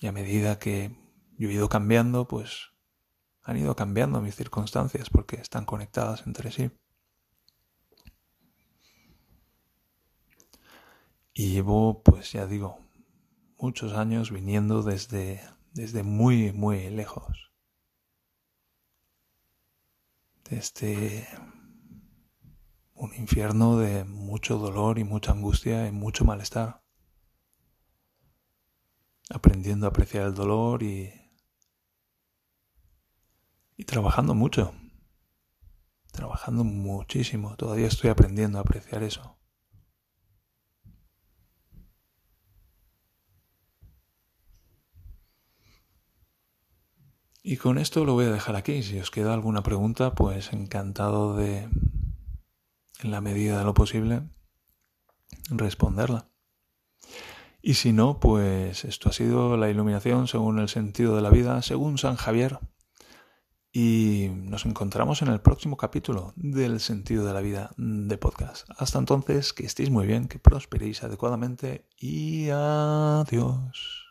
Y 0.00 0.06
a 0.06 0.12
medida 0.12 0.58
que 0.58 0.96
yo 1.36 1.50
he 1.50 1.52
ido 1.52 1.68
cambiando, 1.68 2.26
pues 2.26 2.70
han 3.42 3.58
ido 3.58 3.76
cambiando 3.76 4.22
mis 4.22 4.34
circunstancias 4.34 5.10
porque 5.10 5.36
están 5.36 5.66
conectadas 5.66 6.26
entre 6.26 6.50
sí. 6.50 6.70
Y 11.38 11.50
llevo, 11.50 12.02
pues 12.02 12.32
ya 12.32 12.46
digo, 12.46 12.78
muchos 13.58 13.92
años 13.92 14.30
viniendo 14.30 14.82
desde, 14.82 15.42
desde 15.74 16.02
muy, 16.02 16.54
muy 16.54 16.88
lejos. 16.88 17.52
Desde 20.48 21.28
un 22.94 23.14
infierno 23.16 23.76
de 23.76 24.04
mucho 24.04 24.56
dolor 24.56 24.98
y 24.98 25.04
mucha 25.04 25.32
angustia 25.32 25.86
y 25.86 25.92
mucho 25.92 26.24
malestar. 26.24 26.82
Aprendiendo 29.28 29.84
a 29.84 29.90
apreciar 29.90 30.28
el 30.28 30.34
dolor 30.34 30.82
y, 30.82 31.12
y 33.76 33.84
trabajando 33.84 34.34
mucho. 34.34 34.72
Trabajando 36.12 36.64
muchísimo. 36.64 37.56
Todavía 37.56 37.88
estoy 37.88 38.08
aprendiendo 38.08 38.56
a 38.56 38.62
apreciar 38.62 39.02
eso. 39.02 39.35
Y 47.48 47.58
con 47.58 47.78
esto 47.78 48.04
lo 48.04 48.14
voy 48.14 48.24
a 48.24 48.32
dejar 48.32 48.56
aquí. 48.56 48.82
Si 48.82 48.98
os 48.98 49.12
queda 49.12 49.32
alguna 49.32 49.62
pregunta, 49.62 50.16
pues 50.16 50.52
encantado 50.52 51.36
de, 51.36 51.68
en 53.04 53.10
la 53.12 53.20
medida 53.20 53.56
de 53.56 53.64
lo 53.64 53.72
posible, 53.72 54.22
responderla. 55.50 56.28
Y 57.62 57.74
si 57.74 57.92
no, 57.92 58.18
pues 58.18 58.84
esto 58.84 59.10
ha 59.10 59.12
sido 59.12 59.56
la 59.56 59.70
iluminación 59.70 60.26
según 60.26 60.58
el 60.58 60.68
sentido 60.68 61.14
de 61.14 61.22
la 61.22 61.30
vida, 61.30 61.62
según 61.62 61.98
San 61.98 62.16
Javier. 62.16 62.58
Y 63.70 64.26
nos 64.32 64.66
encontramos 64.66 65.22
en 65.22 65.28
el 65.28 65.40
próximo 65.40 65.76
capítulo 65.76 66.32
del 66.34 66.80
sentido 66.80 67.24
de 67.24 67.32
la 67.32 67.42
vida 67.42 67.70
de 67.76 68.18
podcast. 68.18 68.68
Hasta 68.76 68.98
entonces, 68.98 69.52
que 69.52 69.66
estéis 69.66 69.90
muy 69.90 70.08
bien, 70.08 70.26
que 70.26 70.40
prosperéis 70.40 71.04
adecuadamente 71.04 71.86
y 71.96 72.48
adiós. 72.50 74.05